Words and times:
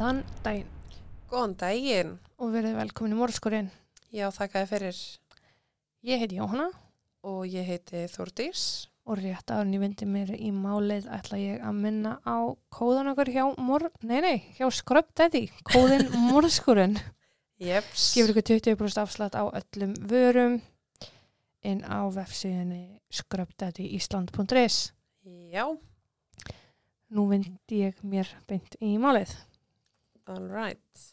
Góðan 0.00 0.22
daginn 0.40 0.68
Góðan 1.28 1.54
daginn. 1.60 2.12
og 2.40 2.54
verið 2.54 2.76
velkomin 2.78 3.12
í 3.12 3.16
morðskurinn. 3.18 3.66
Já, 4.08 4.30
þakka 4.32 4.62
þér 4.62 4.68
fyrir. 4.70 5.00
Ég 6.08 6.22
heiti 6.22 6.38
Jóhanna 6.38 6.70
Og 7.22 7.42
ég 7.44 7.66
heiti 7.68 8.06
Þórdís. 8.08 8.86
og 9.04 9.18
rétt 9.18 9.50
áður 9.52 9.66
en 9.66 9.74
ég 9.74 9.80
vindi 9.82 10.06
mér 10.08 10.30
í 10.40 10.48
málið 10.56 11.04
ætla 11.12 11.36
ég 11.36 11.60
að 11.60 11.74
minna 11.82 12.14
á 12.24 12.48
kóðan 12.72 13.10
okkur 13.12 13.28
hjá 13.28 13.44
mor... 13.60 13.90
Nei, 14.00 14.20
nei, 14.24 14.38
hjá 14.56 14.70
Skröpdæði, 14.72 15.50
kóðin 15.68 16.08
morðskurinn. 16.30 16.96
Jeps. 17.60 18.14
Gefur 18.16 18.32
ykkur 18.32 18.48
20% 18.56 19.02
afslætt 19.04 19.36
á 19.36 19.44
öllum 19.52 19.92
vörum 20.08 20.62
inn 21.60 21.84
á 21.84 22.08
vefsíðinni 22.08 23.02
skröpdædiísland.is. 23.12 24.92
Já, 25.52 25.68
Nú 27.10 27.28
vindi 27.28 27.84
ég 27.84 28.00
mér 28.00 28.28
beint 28.48 28.80
í 28.80 28.96
málið. 28.96 29.34
All 30.26 30.48
right. 30.48 31.06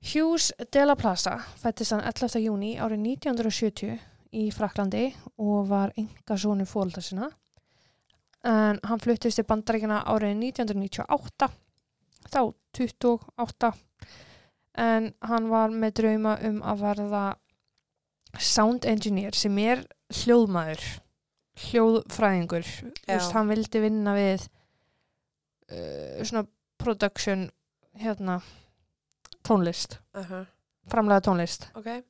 Hughes 0.00 0.52
de 0.72 0.84
la 0.86 0.96
Plaza 0.96 1.36
fættist 1.60 1.92
hann 1.92 2.04
11. 2.08 2.40
júni 2.40 2.76
árið 2.80 3.02
1970 3.04 3.98
í 4.32 4.46
Fraklandi 4.54 5.10
og 5.42 5.68
var 5.68 5.92
enga 6.00 6.38
sónu 6.38 6.66
fólta 6.68 7.02
sinna. 7.04 7.28
En 8.46 8.80
hann 8.88 9.02
fluttist 9.02 9.36
til 9.36 9.44
bandaríkina 9.44 10.00
árið 10.08 10.38
1998, 10.46 11.50
þá 12.32 12.40
28, 12.78 13.72
en 14.80 15.10
hann 15.28 15.50
var 15.50 15.74
með 15.74 15.96
drauma 16.00 16.38
um 16.48 16.62
að 16.64 16.84
verða 16.86 17.24
sound 18.38 18.86
engineer 18.88 19.36
sem 19.36 19.58
er 19.60 19.84
hljóðmaður, 20.22 20.80
hljóðfræðingur. 21.66 22.72
Hann 23.34 23.50
vildi 23.52 23.82
vinna 23.82 24.14
við 24.16 24.46
uh, 25.68 26.22
svona 26.24 26.46
production, 26.80 27.48
hérna, 28.00 28.40
tónlist 29.46 29.98
Uh 30.14 30.24
-huh. 30.24 30.46
framlega 30.88 31.20
tónlist. 31.20 31.68
Ok. 31.74 32.04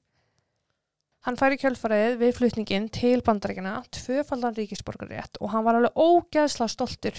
Hann 1.20 1.36
færi 1.36 1.58
kjölfarið 1.60 2.16
við 2.16 2.36
flutningin 2.36 2.88
til 2.88 3.20
bandaríkina 3.22 3.84
tvöfaldan 3.92 4.54
ríkisborgarétt 4.56 5.36
og 5.40 5.50
hann 5.50 5.64
var 5.64 5.74
alveg 5.74 5.92
ógeðsla 5.94 6.68
stoltur 6.68 7.14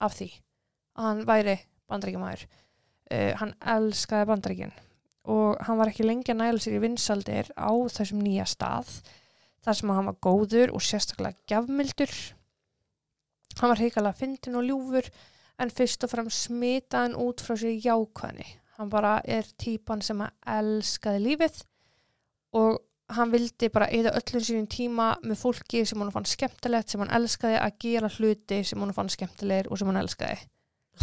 af 0.00 0.12
því 0.18 0.28
að 0.96 1.04
hann 1.04 1.26
væri 1.26 1.58
bandaríkjamaður. 1.88 2.46
Uh, 3.10 3.32
hann 3.38 3.54
elskaði 3.60 4.26
bandaríkin 4.26 4.72
og 5.24 5.56
hann 5.66 5.78
var 5.78 5.88
ekki 5.88 6.04
lengi 6.04 6.32
að 6.32 6.40
næla 6.42 6.58
sér 6.58 6.76
í 6.76 6.82
vinsaldir 6.82 7.48
á 7.56 7.70
þessum 7.88 8.20
nýja 8.22 8.44
stað 8.44 8.90
þar 9.64 9.74
sem 9.78 9.88
hann 9.90 10.06
var 10.10 10.18
góður 10.20 10.74
og 10.74 10.82
sérstaklega 10.82 11.38
gjafmildur. 11.48 12.12
Hann 13.60 13.72
var 13.72 13.78
heikalega 13.80 14.18
fyndin 14.20 14.58
og 14.58 14.66
ljúfur 14.68 15.08
en 15.62 15.72
fyrst 15.72 16.04
og 16.04 16.12
fremst 16.12 16.48
smitaðan 16.48 17.16
út 17.20 17.42
frá 17.44 17.56
sér 17.58 17.76
jákvæðni. 17.80 18.46
Hann 18.76 18.92
bara 18.92 19.20
er 19.24 19.46
típan 19.56 20.02
sem 20.04 20.20
að 20.20 20.34
elskaði 20.58 21.22
lífið 21.24 21.62
og 22.60 22.82
hann 23.16 23.30
vildi 23.30 23.70
bara 23.72 23.88
eða 23.94 24.12
öllum 24.18 24.42
sínum 24.42 24.66
tíma 24.70 25.12
með 25.22 25.40
fólki 25.40 25.84
sem 25.86 26.00
hann 26.02 26.12
fann 26.14 26.26
skemmtilegt, 26.28 26.90
sem 26.90 27.02
hann 27.02 27.14
elskaði 27.14 27.58
að 27.60 27.78
gera 27.84 28.10
hluti 28.16 28.60
sem 28.66 28.82
hann 28.82 28.94
fann 28.96 29.10
skemmtilegir 29.12 29.70
og 29.70 29.80
sem 29.80 29.90
hann 29.92 30.00
elskaði. 30.02 30.38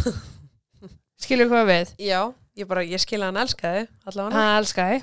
Skilur 1.24 1.48
hvað 1.48 1.70
við? 1.70 1.94
Já, 2.04 2.20
ég 2.58 2.68
bara, 2.68 2.84
ég 2.84 3.00
skil 3.02 3.22
að 3.22 3.30
hann 3.30 3.42
elskaði, 3.44 3.86
allavega. 4.04 4.36
Hann 4.36 4.58
elskaði. 4.58 4.98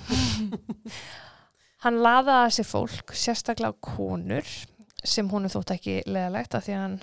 hann 1.86 2.02
laðaði 2.06 2.44
að 2.46 2.54
sér 2.60 2.70
fólk, 2.70 3.16
sérstaklega 3.18 3.80
konur 3.82 4.54
sem 5.02 5.30
hún 5.32 5.50
þótt 5.50 5.74
ekki 5.74 6.02
leðalegt 6.06 6.54
að 6.54 6.68
því 6.68 6.76
að 6.76 6.84
hann, 6.84 7.00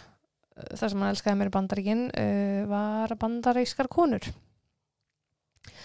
það 0.74 0.90
sem 0.90 1.02
hann 1.02 1.12
elskaði 1.12 1.38
mér 1.38 1.50
í 1.50 1.54
bandaríkin 1.54 2.02
uh, 2.10 2.66
var 2.70 3.14
bandarískar 3.20 3.90
konur. 3.92 4.26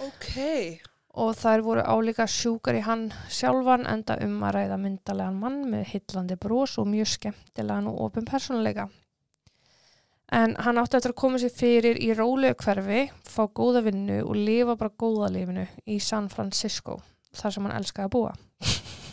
Ok. 0.01 0.81
og 1.13 1.35
þær 1.37 1.61
voru 1.61 1.81
álíka 1.85 2.25
sjúkar 2.25 2.79
í 2.79 2.81
hann 2.81 3.03
sjálfan 3.29 3.83
enda 3.85 4.15
um 4.25 4.39
að 4.41 4.55
ræða 4.55 4.79
myndalegan 4.81 5.37
mann 5.37 5.59
með 5.69 5.83
hillandi 5.91 6.37
brós 6.41 6.79
og 6.81 6.87
mjög 6.89 7.11
skemmtilegan 7.11 7.89
og 7.91 7.99
opin 8.07 8.25
persónuleika. 8.25 8.87
En 10.33 10.55
hann 10.65 10.79
átti 10.81 10.97
eftir 10.97 11.13
að 11.13 11.19
koma 11.21 11.37
sér 11.37 11.53
fyrir 11.53 11.99
í 12.01 12.09
rólegu 12.17 12.57
hverfi, 12.63 13.03
fá 13.29 13.43
góða 13.45 13.83
vinnu 13.85 14.23
og 14.23 14.33
lifa 14.39 14.73
bara 14.79 14.95
góða 14.97 15.29
lifinu 15.35 15.67
í 15.85 15.99
San 16.01 16.31
Francisco, 16.33 16.97
þar 17.37 17.53
sem 17.53 17.67
hann 17.67 17.77
elskaði 17.77 18.09
að 18.09 18.15
búa. 18.15 18.33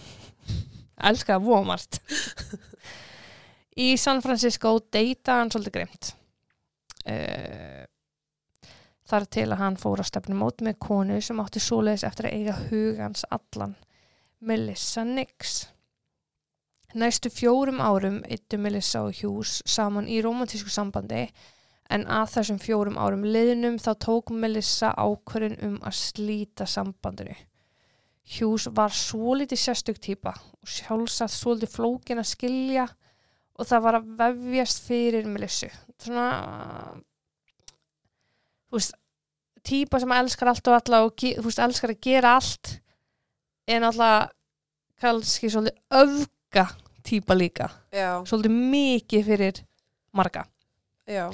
elskaði 1.11 1.37
að 1.37 1.49
búa 1.51 1.63
margt. 1.69 2.01
í 3.77 3.95
San 4.01 4.23
Francisco 4.25 4.79
deyta 4.93 5.41
hann 5.41 5.53
svolítið 5.53 5.77
grimt. 5.77 6.13
Uh, 7.07 7.85
þar 9.11 9.27
til 9.33 9.47
að 9.49 9.61
hann 9.63 9.79
fór 9.81 10.03
að 10.03 10.11
stefna 10.11 10.39
mót 10.39 10.63
með 10.65 10.79
konu 10.83 11.21
sem 11.25 11.41
átti 11.43 11.63
svoleiðis 11.63 12.07
eftir 12.07 12.29
að 12.29 12.37
eiga 12.39 12.57
hugans 12.71 13.27
allan, 13.31 13.77
Melissa 14.41 15.05
Nix. 15.07 15.69
Næstu 16.95 17.31
fjórum 17.31 17.79
árum 17.79 18.19
yttu 18.27 18.59
Melissa 18.59 19.05
og 19.07 19.15
Hughes 19.21 19.61
saman 19.69 20.09
í 20.11 20.19
romantísku 20.25 20.73
sambandi 20.75 21.29
en 21.91 22.07
að 22.11 22.33
þessum 22.35 22.59
fjórum 22.63 22.99
árum 22.99 23.23
liðnum 23.27 23.79
þá 23.83 23.93
tók 24.03 24.33
Melissa 24.35 24.91
ákvörðin 24.99 25.59
um 25.67 25.77
að 25.87 25.99
slíta 26.01 26.67
sambandinu. 26.67 27.37
Hughes 28.31 28.69
var 28.75 28.95
svolítið 28.95 29.59
sérstök 29.59 29.99
típa 30.03 30.35
og 30.35 30.71
sjálfsagt 30.71 31.35
svolítið 31.35 31.75
flókin 31.75 32.23
að 32.23 32.31
skilja 32.31 32.87
og 33.61 33.69
það 33.69 33.85
var 33.85 34.01
að 34.01 34.11
vefjast 34.19 34.83
fyrir 34.89 35.29
Melissu. 35.29 35.69
Svona 36.01 36.27
þú 38.71 38.79
veist, 38.79 38.95
típa 39.67 40.01
sem 40.01 40.13
elskar 40.17 40.53
allt 40.53 40.71
og 40.71 40.77
alla 40.79 41.03
og 41.07 41.17
þú 41.21 41.45
veist, 41.45 41.63
elskar 41.63 41.95
að 41.95 42.05
gera 42.05 42.37
allt 42.39 42.77
en 43.71 43.87
alltaf 43.87 44.31
kannski 45.01 45.51
svolítið 45.51 46.01
öfga 46.03 46.67
típa 47.07 47.37
líka 47.37 47.71
Já, 47.93 48.21
svolítið 48.29 48.57
mikið 48.73 49.27
fyrir 49.27 49.61
marga 50.17 50.45
já. 51.09 51.31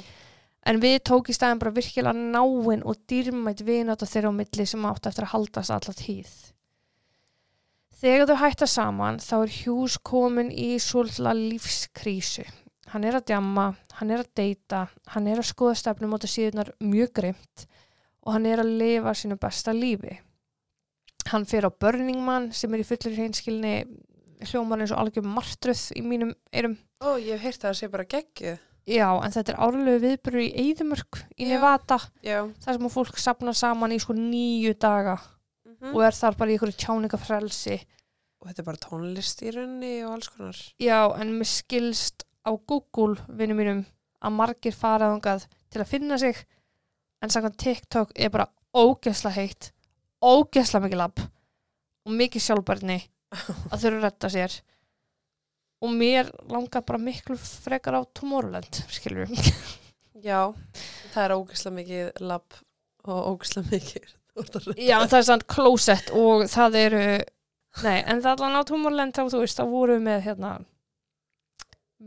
en 0.67 0.81
við 0.83 0.99
tók 1.09 1.31
í 1.31 1.35
staðin 1.35 1.59
bara 1.61 1.75
virkilega 1.75 2.15
náin 2.15 2.85
og 2.87 2.99
dýrmætt 3.09 3.63
vinátt 3.67 4.05
þeirra 4.07 4.31
á 4.31 4.39
milli 4.39 4.67
sem 4.67 4.87
átt 4.87 5.09
eftir 5.09 5.27
að 5.27 5.33
haldast 5.35 5.75
alla 5.75 5.97
tíð 5.97 6.31
þegar 7.97 8.29
þau 8.29 8.39
hætta 8.43 8.69
saman 8.69 9.19
þá 9.23 9.35
er 9.39 9.55
Hughes 9.61 9.97
komin 10.05 10.51
í 10.51 10.75
svolítið 10.81 11.43
lífskrísu 11.53 12.45
hann 12.93 13.03
er 13.03 13.17
að 13.19 13.27
djamma, 13.33 13.71
hann 13.99 14.13
er 14.13 14.23
að 14.23 14.31
deyta 14.37 14.85
hann 15.13 15.27
er 15.27 15.41
að 15.41 15.49
skoða 15.49 15.75
stefnum 15.81 16.15
á 16.15 16.17
síðunar 16.23 16.71
mjög 16.79 17.13
grimt 17.19 17.67
og 18.23 18.35
hann 18.35 18.47
er 18.47 18.63
að 18.63 18.75
lifa 18.79 19.15
sínu 19.17 19.39
besta 19.41 19.75
lífi 19.75 20.19
hann 21.31 21.47
fer 21.47 21.67
á 21.67 21.71
Burning 21.71 22.21
Man 22.23 22.51
sem 22.55 22.73
er 22.73 22.83
í 22.83 22.87
fullir 22.87 23.17
hreinskilni 23.17 23.73
hljómar 24.47 24.83
eins 24.83 24.93
og 24.93 25.01
algjör 25.01 25.25
martruð 25.27 25.89
í 25.97 26.03
mínum 26.05 26.33
erum 26.53 26.77
Ó, 27.01 27.17
ég 27.21 27.37
hef 27.37 27.43
heyrt 27.43 27.61
að 27.61 27.67
það 27.67 27.77
sé 27.77 27.87
bara 27.93 28.07
geggjuð. 28.09 28.61
Já, 28.87 29.07
en 29.21 29.33
þetta 29.35 29.51
er 29.53 29.59
árlegu 29.61 29.99
viðbyrður 30.01 30.41
í 30.41 30.51
Eidumörk 30.63 31.17
í. 31.35 31.45
Nevada, 31.49 31.97
Já. 32.23 32.39
þar 32.63 32.77
sem 32.77 32.87
fólk 32.89 33.19
sapna 33.19 33.53
saman 33.53 33.93
í 33.93 33.99
sko 34.01 34.15
nýju 34.15 34.71
daga 34.79 35.17
Mm 35.81 35.93
og 35.93 36.01
er 36.07 36.15
þar 36.17 36.37
bara 36.39 36.49
í 36.49 36.55
einhverju 36.55 36.77
tjáningafrelsi. 36.81 37.75
Og 38.41 38.47
þetta 38.49 38.61
er 38.63 38.65
bara 38.65 38.81
tónlist 38.81 39.43
í 39.45 39.51
rauninni 39.53 39.91
og 40.07 40.15
alls 40.15 40.29
konar. 40.33 40.61
Já, 40.81 40.99
en 41.21 41.35
mér 41.37 41.49
skilst 41.51 42.25
á 42.41 42.51
Google 42.55 43.17
vinnum 43.27 43.59
mínum 43.61 43.83
að 44.17 44.37
margir 44.37 44.73
faraðangað 44.73 45.45
til 45.69 45.83
að 45.83 45.91
finna 45.91 46.17
sig 46.21 46.39
en 47.21 47.33
samkvæmt 47.33 47.59
TikTok 47.61 48.13
er 48.15 48.33
bara 48.33 48.47
ógesla 48.77 49.33
heitt, 49.35 49.71
ógesla 50.21 50.81
mikið 50.83 51.01
labb 51.01 51.21
og 52.07 52.15
mikið 52.17 52.45
sjálfbærni 52.45 52.97
að 53.71 53.81
þurfa 53.81 53.97
að 53.97 54.05
retta 54.05 54.31
sér 54.33 54.57
og 55.83 55.93
mér 55.93 56.31
langar 56.49 56.85
bara 56.87 57.01
miklu 57.01 57.37
frekar 57.37 57.99
á 57.99 58.01
Tomorrowland, 58.17 58.81
skilur 58.89 59.27
við. 59.29 59.51
Já, 60.25 60.49
það 61.13 61.23
er 61.23 61.35
ógislega 61.37 61.77
mikið 61.77 62.23
labb 62.25 62.61
og 63.05 63.27
ógislega 63.33 63.69
mikið. 63.75 64.16
Já, 64.77 64.97
en 65.01 65.11
það 65.11 65.19
er 65.19 65.27
samt 65.29 65.47
klósett 65.49 66.11
og 66.15 66.45
það 66.51 66.79
eru, 66.81 67.03
nei, 67.85 67.97
en 68.03 68.23
það 68.23 68.33
allan 68.33 68.59
á 68.59 68.67
Tómorlend 68.69 69.15
þá, 69.17 69.23
þú 69.33 69.43
veist, 69.43 69.59
þá 69.59 69.71
vorum 69.71 69.97
við 69.97 70.05
með 70.09 70.27
hérna 70.27 70.51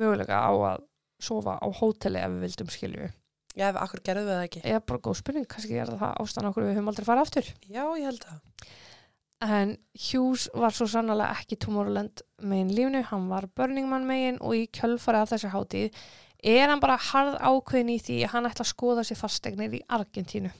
mögulega 0.00 0.38
á 0.38 0.52
að 0.52 0.84
sofa 1.20 1.56
á 1.60 1.66
hóteli 1.80 2.20
ef 2.22 2.36
við 2.36 2.44
vildum 2.46 2.70
skilju. 2.72 3.08
Já, 3.58 3.66
ef 3.72 3.80
akkur 3.82 4.04
gerðu 4.06 4.28
við 4.28 4.36
það 4.36 4.44
ekki. 4.46 4.62
Er 4.70 4.84
bara 4.86 5.02
góð 5.04 5.18
spurning, 5.18 5.48
kannski 5.50 5.80
er 5.82 5.90
það 5.90 6.14
ástæðan 6.22 6.52
okkur 6.52 6.66
við 6.68 6.76
höfum 6.78 6.92
aldrei 6.92 7.08
farið 7.08 7.26
aftur. 7.26 7.50
Já, 7.66 7.82
ég 7.98 8.06
held 8.06 8.24
það. 8.24 8.40
En 9.40 9.74
Hughes 9.96 10.46
var 10.54 10.74
svo 10.76 10.86
sannlega 10.88 11.30
ekki 11.40 11.56
Tomorrowland 11.60 12.22
megin 12.44 12.72
lífnu, 12.76 13.00
hann 13.08 13.28
var 13.32 13.48
Burning 13.56 13.88
Man 13.88 14.04
megin 14.08 14.38
og 14.44 14.54
í 14.54 14.66
kjölfarið 14.76 15.24
af 15.24 15.32
þessar 15.32 15.54
hátíð 15.54 16.02
er 16.40 16.68
hann 16.68 16.80
bara 16.80 16.96
harð 17.00 17.38
ákveðin 17.40 17.94
í 17.94 17.98
því 18.00 18.18
að 18.24 18.34
hann 18.34 18.48
ætla 18.48 18.64
að 18.64 18.72
skoða 18.72 19.04
sér 19.04 19.18
fastegnir 19.20 19.76
í 19.76 19.80
Argentínu. 19.92 20.52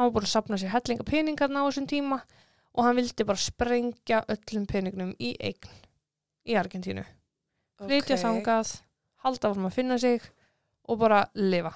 Hann 0.00 0.08
var 0.08 0.14
búin 0.14 0.24
að 0.24 0.32
sapna 0.32 0.56
sér 0.56 0.70
hellinga 0.72 1.04
peningarna 1.04 1.60
á 1.60 1.68
þessum 1.68 1.86
tíma 1.90 2.16
og 2.72 2.86
hann 2.86 2.96
vildi 2.96 3.24
bara 3.28 3.36
sprengja 3.42 4.22
öllum 4.32 4.62
peningnum 4.70 5.10
í 5.20 5.34
eign 5.36 5.74
í 6.48 6.54
Argentínu. 6.56 7.02
Flytja 7.82 8.16
Ok. 8.16 8.22
þangað, 8.22 8.70
halda 9.26 9.50
áfram 9.50 9.66
að 9.68 9.74
finna 9.76 9.98
sig 10.00 10.22
og 10.88 10.98
bara 11.02 11.26
lifa. 11.34 11.74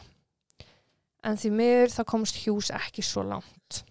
en 1.24 1.36
því 1.36 1.50
miður 1.50 1.92
þá 1.92 2.02
komst 2.04 2.40
Hughes 2.46 2.70
ekki 2.70 3.02
svo 3.04 3.22
langt. 3.28 3.84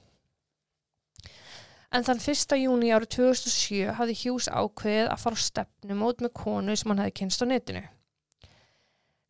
En 1.94 2.04
þann 2.04 2.20
1. 2.22 2.58
júni 2.58 2.90
árið 2.94 3.10
2007 3.16 3.94
hafði 4.00 4.18
Hughes 4.24 4.50
ákveðið 4.50 5.10
að 5.14 5.22
fara 5.22 5.38
á 5.38 5.46
stefnumót 5.46 6.22
með 6.26 6.34
konu 6.34 6.76
sem 6.76 6.90
hann 6.90 7.02
hefði 7.04 7.16
kynst 7.20 7.42
á 7.42 7.46
netinu. 7.46 7.84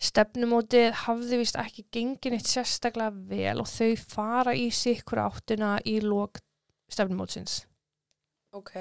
Stefnumótið 0.01 0.91
hafði 1.05 1.39
vist 1.39 1.57
ekki 1.59 1.85
gengin 1.93 2.35
eitt 2.37 2.49
sérstaklega 2.49 3.13
vel 3.29 3.61
og 3.61 3.69
þau 3.71 3.93
fara 3.99 4.55
í 4.57 4.67
sikkur 4.73 5.21
áttuna 5.23 5.77
í 5.87 5.99
lók 6.03 6.41
stefnumótsins. 6.91 7.63
Ok. 8.53 8.73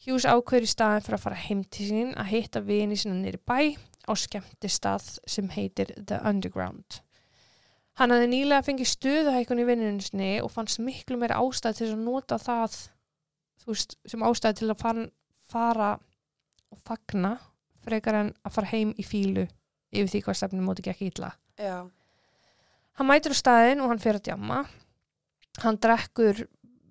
Hughes 0.00 0.24
ákveður 0.24 0.64
í 0.64 0.70
staðin 0.70 1.04
fyrir 1.04 1.18
að 1.18 1.24
fara 1.26 1.42
heim 1.44 1.60
til 1.68 1.90
sín 1.90 2.14
að 2.16 2.30
hitta 2.32 2.62
vini 2.64 2.96
sína 2.96 3.18
nýri 3.18 3.40
bæ 3.44 3.76
á 4.08 4.12
skemmti 4.16 4.70
stað 4.72 5.10
sem 5.28 5.50
heitir 5.52 5.92
The 5.98 6.22
Underground. 6.26 7.02
Hann 8.00 8.14
hafði 8.14 8.30
nýlega 8.32 8.64
fengið 8.64 8.88
stöðuhækun 8.94 9.60
í 9.60 9.66
vinnunum 9.68 10.00
sinni 10.00 10.32
og 10.40 10.48
fannst 10.54 10.80
miklu 10.80 11.18
meira 11.20 11.36
ástæð 11.42 11.82
til 11.82 11.90
að 11.90 12.04
nota 12.06 12.38
það 12.40 12.78
veist, 13.68 13.98
sem 14.08 14.24
ástæð 14.24 14.62
til 14.62 14.70
að 14.72 14.80
fara, 14.80 15.06
fara 15.52 15.90
og 16.72 16.80
fagna 16.86 17.34
frekar 17.84 18.22
en 18.22 18.32
að 18.40 18.56
fara 18.56 18.72
heim 18.72 18.94
í 18.96 19.04
fílu 19.04 19.44
yfir 19.90 20.12
því 20.14 20.22
hvað 20.26 20.38
stefnum 20.40 20.68
móti 20.68 20.94
illa. 21.06 21.34
Já. 21.58 21.90
Hann 23.00 23.08
mætur 23.08 23.32
á 23.32 23.40
staðin 23.40 23.80
og 23.80 23.92
hann 23.92 24.02
fer 24.02 24.18
að 24.18 24.26
djamma. 24.28 24.64
Hann 25.62 25.78
drekkur 25.80 26.44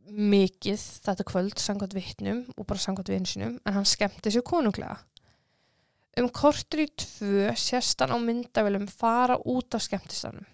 mikið 0.09 0.81
þetta 1.05 1.25
kvöld 1.27 1.61
sangvært 1.61 1.93
vittnum 1.93 2.41
og 2.55 2.65
bara 2.65 2.81
sangvært 2.81 3.11
vinsinum 3.13 3.59
en 3.61 3.75
hann 3.75 3.85
skemmti 3.85 4.33
sér 4.33 4.45
konunglega. 4.45 4.97
Um 6.17 6.31
kortur 6.33 6.81
í 6.83 6.87
tvö 6.97 7.51
sérst 7.53 8.01
hann 8.01 8.15
á 8.15 8.17
myndavölum 8.17 8.89
fara 8.89 9.37
út 9.37 9.77
af 9.77 9.85
skemmtistanum. 9.85 10.47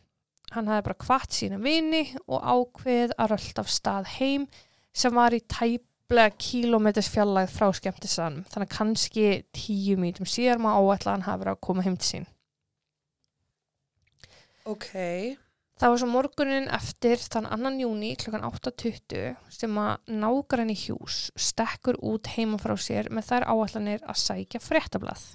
Hann 0.52 0.68
hafði 0.70 0.86
bara 0.90 1.02
kvart 1.06 1.34
sína 1.34 1.58
vini 1.64 2.04
og 2.28 2.44
ákveð 2.44 3.16
að 3.18 3.34
rölda 3.34 3.64
af 3.64 3.72
stað 3.72 4.12
heim 4.20 4.46
sem 4.96 5.16
var 5.16 5.34
í 5.34 5.42
tæplega 5.42 6.36
kílómeters 6.36 7.10
fjallæð 7.16 7.56
frá 7.56 7.72
skemmtistanum 7.80 8.46
þannig 8.52 8.76
kannski 8.76 9.28
tíu 9.56 9.98
mítum 10.00 10.28
síðar 10.30 10.62
maður 10.62 10.94
áætla 10.94 11.16
hann 11.16 11.28
hafi 11.30 11.46
verið 11.46 11.56
að 11.56 11.66
koma 11.70 11.88
heim 11.88 11.98
til 11.98 12.12
sín. 12.12 12.32
Ok. 14.66 14.92
Það 15.76 15.92
var 15.92 16.00
svo 16.00 16.08
morgunin 16.08 16.70
eftir 16.72 17.20
þann 17.20 17.50
annan 17.52 17.82
júni 17.82 18.14
klukkan 18.20 18.46
8.20 18.48 19.36
sem 19.52 19.80
að 19.82 20.14
nágrann 20.22 20.72
í 20.72 20.78
hjús 20.80 21.26
stekkur 21.36 22.00
út 22.00 22.30
heima 22.32 22.60
frá 22.62 22.78
sér 22.80 23.10
með 23.12 23.28
þær 23.32 23.48
áallanir 23.52 24.06
að 24.08 24.22
sækja 24.22 24.64
fréttablað. 24.64 25.26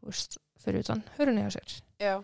Þú 0.00 0.10
veist, 0.10 0.40
fyrir 0.58 0.82
utan 0.82 1.04
hörunni 1.16 1.46
á 1.46 1.50
sér. 1.54 1.76
Já. 2.02 2.16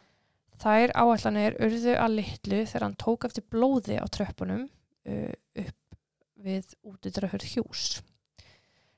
Þær 0.65 0.95
áallanir 0.99 1.57
urðu 1.63 1.95
að 1.95 2.19
litlu 2.19 2.61
þegar 2.67 2.89
hann 2.89 2.99
tók 2.99 3.29
eftir 3.29 3.47
blóði 3.51 4.01
á 4.03 4.07
tröppunum 4.11 4.67
uh, 4.67 5.33
upp 5.63 5.99
við 6.45 6.75
útidrahörð 6.83 7.47
hjús. 7.55 7.87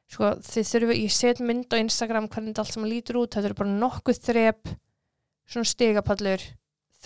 Sko 0.09 0.37
þið 0.41 0.69
þurfu, 0.71 0.97
ég 1.03 1.13
set 1.13 1.41
mynd 1.43 1.69
á 1.69 1.83
Instagram 1.83 2.31
hvernig 2.31 2.55
þetta 2.55 2.65
allt 2.65 2.77
sem 2.77 2.89
lítur 2.89 3.21
út, 3.21 3.35
þetta 3.35 3.51
eru 3.51 3.59
bara 3.59 3.79
nokkuð 3.83 4.21
þrep, 4.23 4.77
svona 5.51 5.69
stigapallur, 5.69 6.45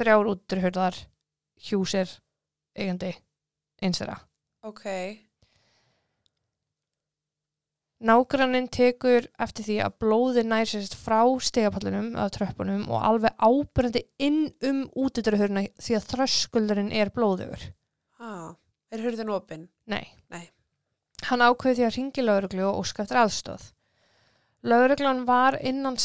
þrjár 0.00 0.30
útidrahörðar, 0.32 1.00
hjúsir, 1.68 2.12
eigandi, 2.76 3.12
eins 3.84 4.00
þeirra. 4.00 4.16
Ok. 4.66 4.86
Nágranninn 8.00 8.70
tekur 8.72 9.26
eftir 9.44 9.66
því 9.66 9.74
að 9.84 9.96
blóði 10.00 10.44
nær 10.48 10.68
sérst 10.68 10.94
frá 10.96 11.20
stegapallunum 11.44 12.14
eða 12.14 12.30
tröppunum 12.32 12.86
og 12.88 13.02
alveg 13.04 13.34
ábyrjandi 13.36 14.02
inn 14.24 14.46
um 14.64 14.86
útidrahörna 14.96 15.66
því 15.76 15.98
að 15.98 16.06
þröskuldurinn 16.14 16.94
er 16.96 17.12
blóðugur. 17.12 17.66
Ah. 18.16 18.56
Er 18.90 19.04
hurðin 19.04 19.34
opinn? 19.34 19.68
Nei. 19.84 20.08
Nei. 20.32 20.48
Hann 21.28 21.44
ákveði 21.44 21.76
því 21.76 21.84
að 21.86 21.94
ringi 21.98 22.24
lauruglu 22.24 22.64
og 22.70 22.80
óska 22.80 23.04
eftir 23.04 23.20
aðstóð. 23.20 23.68
Lauruglan 24.66 25.22
var 25.28 25.58
innan 25.60 26.00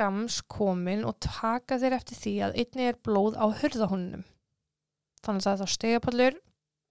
skams 0.00 0.40
komin 0.48 1.04
og 1.04 1.18
taka 1.20 1.76
þeir 1.76 1.98
eftir 1.98 2.16
því 2.16 2.32
að 2.46 2.54
einni 2.62 2.86
er 2.88 2.96
blóð 3.04 3.34
á 3.36 3.44
hurðahúnum. 3.60 4.22
Þannig 5.20 5.46
að 5.50 5.60
það 5.60 5.72
stegapallur, 5.74 6.36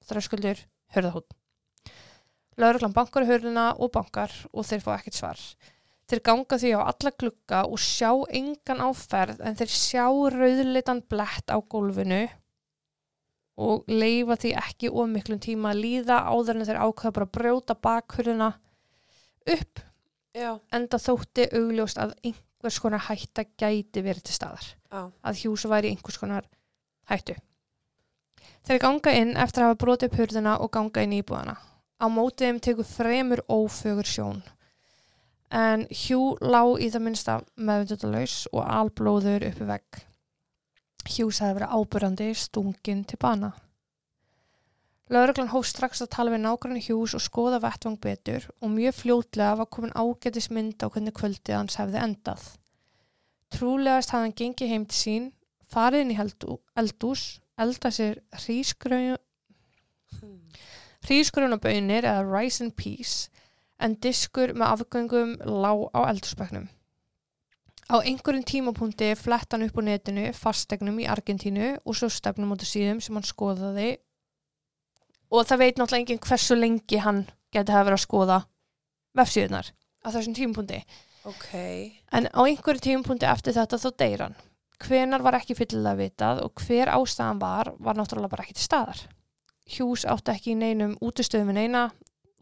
þröskuldur, 0.05 0.59
hurðahún. 0.93 1.25
Lauruglan 2.59 2.93
bankar 2.93 3.25
hurðina 3.25 3.71
og 3.79 3.89
bankar 3.95 4.33
og 4.53 4.67
þeir 4.67 4.83
fá 4.83 4.91
ekkert 4.99 5.17
svar. 5.17 5.41
Þeir 6.09 6.21
ganga 6.25 6.59
því 6.61 6.73
á 6.77 6.81
alla 6.85 7.13
glugga 7.17 7.63
og 7.65 7.81
sjá 7.81 8.11
engan 8.29 8.83
áferð 8.85 9.41
en 9.41 9.57
þeir 9.57 9.73
sjá 9.73 10.05
rauðlitan 10.05 11.01
blett 11.09 11.49
á 11.49 11.57
gólfinu 11.57 12.27
og 13.59 13.89
leifa 13.89 14.37
því 14.39 14.51
ekki 14.61 14.91
ómiklum 14.93 15.41
tíma 15.41 15.73
að 15.73 15.81
líða 15.81 16.19
áður 16.29 16.59
en 16.59 16.69
þeir 16.69 16.81
ákveða 16.85 17.15
bara 17.17 17.27
að 17.27 17.33
brjóta 17.39 17.77
bakhurðina 17.89 18.51
upp 19.49 19.81
Já. 20.37 20.59
enda 20.71 21.01
þótti 21.01 21.49
augljóst 21.57 21.99
að 22.01 22.13
einhvers 22.59 22.79
konar 22.83 23.05
hætta 23.07 23.45
gæti 23.55 24.01
verið 24.03 24.25
til 24.27 24.35
staðar. 24.35 24.65
Já. 24.91 25.11
Að 25.23 25.37
hjúsa 25.39 25.69
væri 25.71 25.93
einhvers 25.93 26.17
konar 26.19 26.47
hættu. 27.07 27.35
Þeir 28.67 28.79
ganga 28.83 29.13
inn 29.15 29.37
eftir 29.37 29.63
að 29.63 29.69
hafa 29.69 29.79
brotið 29.79 30.09
upp 30.09 30.17
hurðina 30.19 30.57
og 30.59 30.71
ganga 30.71 31.03
inn 31.03 31.13
í 31.15 31.21
íbúðana. 31.23 31.55
Á 32.03 32.05
mótið 32.11 32.47
þeim 32.47 32.59
tekur 32.59 32.87
fremur 32.87 33.41
ófögur 33.47 34.07
sjón. 34.07 34.43
En 35.49 35.87
Hjú 35.89 36.35
lá 36.41 36.61
í 36.77 36.91
það 36.91 37.05
minnsta 37.05 37.39
meðvindutalaus 37.55 38.47
og 38.51 38.67
alblóður 38.67 39.47
uppi 39.47 39.65
vegg. 39.65 40.03
Hjús 41.09 41.39
hefði 41.39 41.61
verið 41.61 41.73
ábyrjandi 41.79 42.29
stungin 42.35 43.05
til 43.07 43.17
bana. 43.17 43.53
Lauruglan 45.09 45.49
hóf 45.49 45.65
strax 45.65 46.03
að 46.05 46.11
tala 46.13 46.31
við 46.35 46.43
nágrann 46.43 46.81
Hjús 46.85 47.15
og 47.17 47.23
skoða 47.25 47.57
vettvang 47.63 47.97
betur 48.01 48.43
og 48.61 48.69
mjög 48.75 48.97
fljótlega 48.99 49.55
var 49.57 49.69
komin 49.73 49.95
ágætis 49.97 50.51
mynd 50.53 50.83
á 50.85 50.87
hvernig 50.87 51.15
kvöldið 51.17 51.55
hans 51.55 51.79
hefði 51.81 52.03
endað. 52.03 52.43
Trúlegast 53.49 54.13
hafði 54.13 54.27
hann 54.27 54.35
gengið 54.37 54.69
heim 54.69 54.85
til 54.85 54.99
sín, 54.99 55.25
farið 55.65 56.03
inn 56.05 56.13
í 56.13 56.19
eldú- 56.21 56.59
eldús, 56.77 57.23
eldað 57.57 57.95
sér 57.97 58.19
hrísgröun 58.43 59.17
hrísgrunabönir 61.07 62.05
eða 62.05 62.27
rice 62.27 62.61
and 62.63 62.75
peas 62.77 63.29
en 63.79 63.95
diskur 64.03 64.53
með 64.53 64.75
afgöngum 64.75 65.37
lá 65.41 65.71
á 65.95 65.99
eldurspeknum. 66.11 66.67
Á 67.89 67.97
einhverjum 68.05 68.45
tímapunkti 68.45 69.15
flett 69.17 69.49
hann 69.55 69.65
upp 69.65 69.79
á 69.79 69.81
netinu 69.81 70.27
fastegnum 70.37 70.99
í 71.01 71.07
Argentínu 71.09 71.79
og 71.81 71.97
svo 71.97 72.11
stefnum 72.13 72.53
af 72.53 72.61
síðum 72.61 73.01
sem 73.01 73.17
hann 73.17 73.25
skoðaði 73.25 73.95
og 75.29 75.45
það 75.47 75.61
veit 75.63 75.77
náttúrulega 75.79 76.03
enginn 76.03 76.23
hversu 76.25 76.57
lengi 76.57 77.01
hann 77.03 77.25
geti 77.53 77.73
hafa 77.73 77.87
verið 77.87 77.99
að 77.99 78.05
skoða 78.05 78.39
vefsíðunar 79.17 79.71
á 80.05 80.07
þessum 80.13 80.35
tímapunkti. 80.37 80.81
Ok. 81.29 81.49
En 82.15 82.29
á 82.31 82.41
einhverju 82.45 82.85
tímapunkti 82.85 83.27
eftir 83.29 83.57
þetta 83.57 83.81
þá 83.81 83.89
deyr 84.01 84.25
hann. 84.25 84.37
Hvenar 84.79 85.23
var 85.25 85.35
ekki 85.35 85.57
fyllilega 85.59 85.99
vitað 85.99 86.43
og 86.45 86.61
hver 86.63 86.91
ástæðan 86.93 87.41
var, 87.41 87.73
var 87.83 87.97
náttúrulega 87.99 88.31
bara 88.31 88.45
ekki 88.45 88.55
til 88.55 88.67
staðar. 88.67 89.01
Hjús 89.69 90.05
átti 90.07 90.33
ekki 90.33 90.53
í 90.53 90.59
neinum 90.59 90.95
útustöðum 91.03 91.51
við 91.51 91.59
neina. 91.59 91.89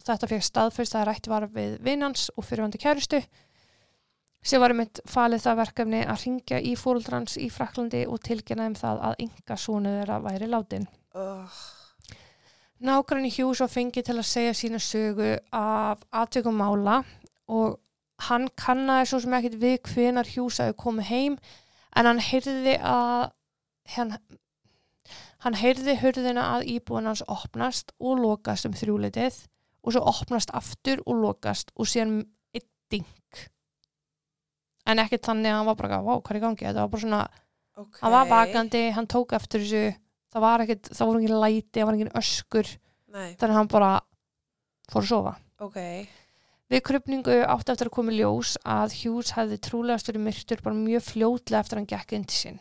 Þetta 0.06 0.30
fekk 0.30 0.46
staðfyrst 0.46 0.96
að 0.96 1.08
rætt 1.10 1.28
var 1.32 1.48
við 1.52 1.80
vinnans 1.84 2.30
og 2.38 2.46
fyrirvandi 2.46 2.80
kærustu 2.80 3.24
sem 4.48 4.62
var 4.62 4.72
mitt 4.78 5.02
falið 5.10 5.44
það 5.44 5.58
verkefni 5.60 6.04
að 6.08 6.22
ringja 6.24 6.60
í 6.64 6.76
fóruldrans 6.80 7.36
í 7.42 7.50
Fraklandi 7.52 8.06
og 8.08 8.22
tilkynna 8.24 8.68
þeim 8.70 8.78
það 8.80 9.02
að 9.10 9.18
enga 9.26 9.58
sónu 9.60 9.96
þeirra 9.98 10.22
væri 10.24 10.48
látin. 10.52 10.88
Uh. 11.18 11.58
Nágrann 12.80 13.26
Hjús 13.32 13.62
var 13.64 13.72
fengið 13.74 14.06
til 14.06 14.18
að 14.20 14.28
segja 14.30 14.54
sína 14.58 14.80
sögu 14.82 15.32
af 15.56 16.04
atvikum 16.14 16.60
mála 16.62 17.00
og 17.50 17.80
hann 18.28 18.48
kannaði 18.58 19.08
svo 19.10 19.22
sem 19.24 19.34
ekkit 19.38 19.58
við 19.62 19.78
hvenar 19.94 20.30
Hjús 20.30 20.60
hafi 20.62 20.76
komið 20.78 21.10
heim 21.10 21.38
en 21.98 22.10
hann 22.10 22.22
heyrði 22.22 22.76
að 22.78 23.32
hann, 23.96 24.14
hann 25.46 25.58
heyrði 25.58 25.98
hurðina 26.02 26.46
að 26.56 26.68
íbúin 26.76 27.10
hans 27.10 27.24
opnast 27.26 27.94
og 27.98 28.22
lokast 28.22 28.70
um 28.70 28.78
þrjúleitið 28.78 29.44
og 29.84 29.96
svo 29.96 30.04
opnast 30.14 30.54
aftur 30.58 31.02
og 31.06 31.22
lokast 31.24 31.74
og 31.76 31.90
síðan 31.90 32.20
eitt 32.54 32.70
ding 32.94 33.08
en 34.88 35.02
ekkert 35.02 35.26
þannig 35.26 35.52
að 35.52 35.58
hann 35.60 35.70
var 35.72 35.80
bara, 35.82 36.02
hvað 36.06 36.32
er 36.36 36.40
í 36.40 36.44
gangi 36.46 36.68
þetta 36.68 36.84
var 36.84 36.92
bara 36.94 37.06
svona, 37.06 37.24
Ok. 37.78 37.98
hann 38.02 38.14
var 38.14 38.30
vakandi 38.30 38.84
hann 38.96 39.10
tók 39.10 39.34
eftir 39.38 39.62
þessu 39.66 39.82
það 40.34 40.46
var 40.48 40.64
ekkert, 40.66 40.94
það 40.94 41.10
voru 41.10 41.22
engin 41.22 41.42
læti, 41.42 41.80
það 41.80 41.90
var 41.90 41.98
engin 41.98 42.16
öskur 42.22 42.72
Nei. 43.08 43.30
þannig 43.40 43.52
að 43.52 43.60
hann 43.60 43.72
bara 43.72 43.92
fór 44.92 45.04
að 45.04 45.12
sofa 45.12 45.36
Ok. 45.64 45.78
Við 46.68 46.84
krupningu 46.86 47.38
átti 47.48 47.72
eftir 47.74 47.90
að 47.90 47.96
koma 47.96 48.14
í 48.14 48.20
ljós 48.20 48.58
að 48.68 48.94
Hughes 49.00 49.32
hefði 49.38 49.58
trúlega 49.64 50.02
störu 50.04 50.22
myrtur 50.22 50.62
bara 50.62 50.78
mjög 50.78 51.06
fljótlega 51.08 51.62
eftir 51.64 51.78
að 51.78 51.82
hann 51.82 51.92
gekk 51.94 52.14
inn 52.14 52.28
til 52.28 52.38
sinn. 52.38 52.60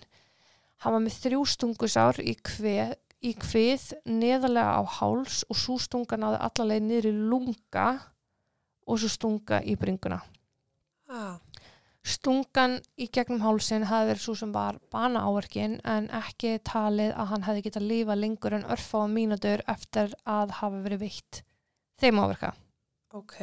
Hann 0.85 0.95
var 0.95 1.03
með 1.05 1.19
þrjú 1.25 1.41
stungusár 1.51 2.21
í 2.23 2.37
kvið, 2.47 2.95
í 3.27 3.33
kvið 3.41 3.87
neðarlega 4.09 4.79
á 4.81 4.83
háls 5.01 5.43
og 5.51 5.59
svo 5.61 5.77
stunga 5.83 6.19
náði 6.21 6.41
allarleið 6.47 6.87
niður 6.87 7.11
í 7.11 7.15
lunga 7.33 7.89
og 8.87 9.03
svo 9.03 9.11
stunga 9.13 9.61
í 9.67 9.77
bringuna. 9.81 10.23
Ah. 11.11 11.37
Stungan 12.07 12.77
í 13.03 13.09
gegnum 13.11 13.41
hálsin 13.43 13.89
hafði 13.91 14.13
verið 14.13 14.23
svo 14.23 14.35
sem 14.39 14.53
var 14.55 14.77
bana 14.95 15.25
áverkin 15.27 15.81
en 15.91 16.05
ekki 16.15 16.53
talið 16.63 17.11
að 17.19 17.33
hann 17.33 17.47
hefði 17.49 17.65
getað 17.65 17.89
lífa 17.91 18.15
lengur 18.15 18.55
en 18.55 18.69
örfáa 18.71 19.09
mínútur 19.11 19.65
eftir 19.67 20.15
að 20.23 20.55
hafa 20.61 20.85
verið 20.85 21.03
veitt 21.03 21.41
þeim 21.99 22.21
áverka. 22.23 22.53
Ok. 23.11 23.41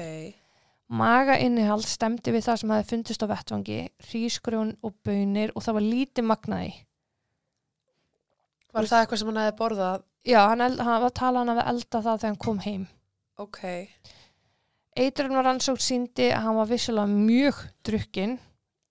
Maga 0.94 1.36
innihald 1.44 1.84
stemdi 1.90 2.32
við 2.32 2.46
það 2.48 2.62
sem 2.62 2.74
hefði 2.76 2.90
fundist 2.94 3.26
á 3.26 3.28
vettvangi, 3.34 3.78
hrísgrjón 4.08 4.74
og 4.80 4.96
bönir 5.04 5.52
og 5.58 5.66
það 5.66 5.78
var 5.80 5.88
lítið 5.90 6.28
magnaði. 6.30 6.74
Var 8.74 8.90
það 8.90 9.04
eitthvað 9.04 9.22
sem 9.22 9.32
hann 9.34 9.42
hefði 9.44 9.58
borðað? 9.60 10.08
Já, 10.24 10.40
hann, 10.54 10.64
eld, 10.64 10.80
hann 10.80 11.04
var 11.04 11.16
talað 11.20 11.44
hann 11.44 11.58
að 11.58 11.72
elda 11.74 12.04
það 12.08 12.24
þegar 12.24 12.32
hann 12.32 12.42
kom 12.48 12.64
heim. 12.64 12.88
Ok. 13.44 13.62
Eitrun 15.04 15.36
var 15.36 15.50
rannsókt 15.50 15.84
síndi 15.84 16.32
að 16.32 16.48
hann 16.48 16.60
var 16.62 16.72
vissulega 16.72 17.12
mjög 17.12 17.64
drukkinn 17.84 18.40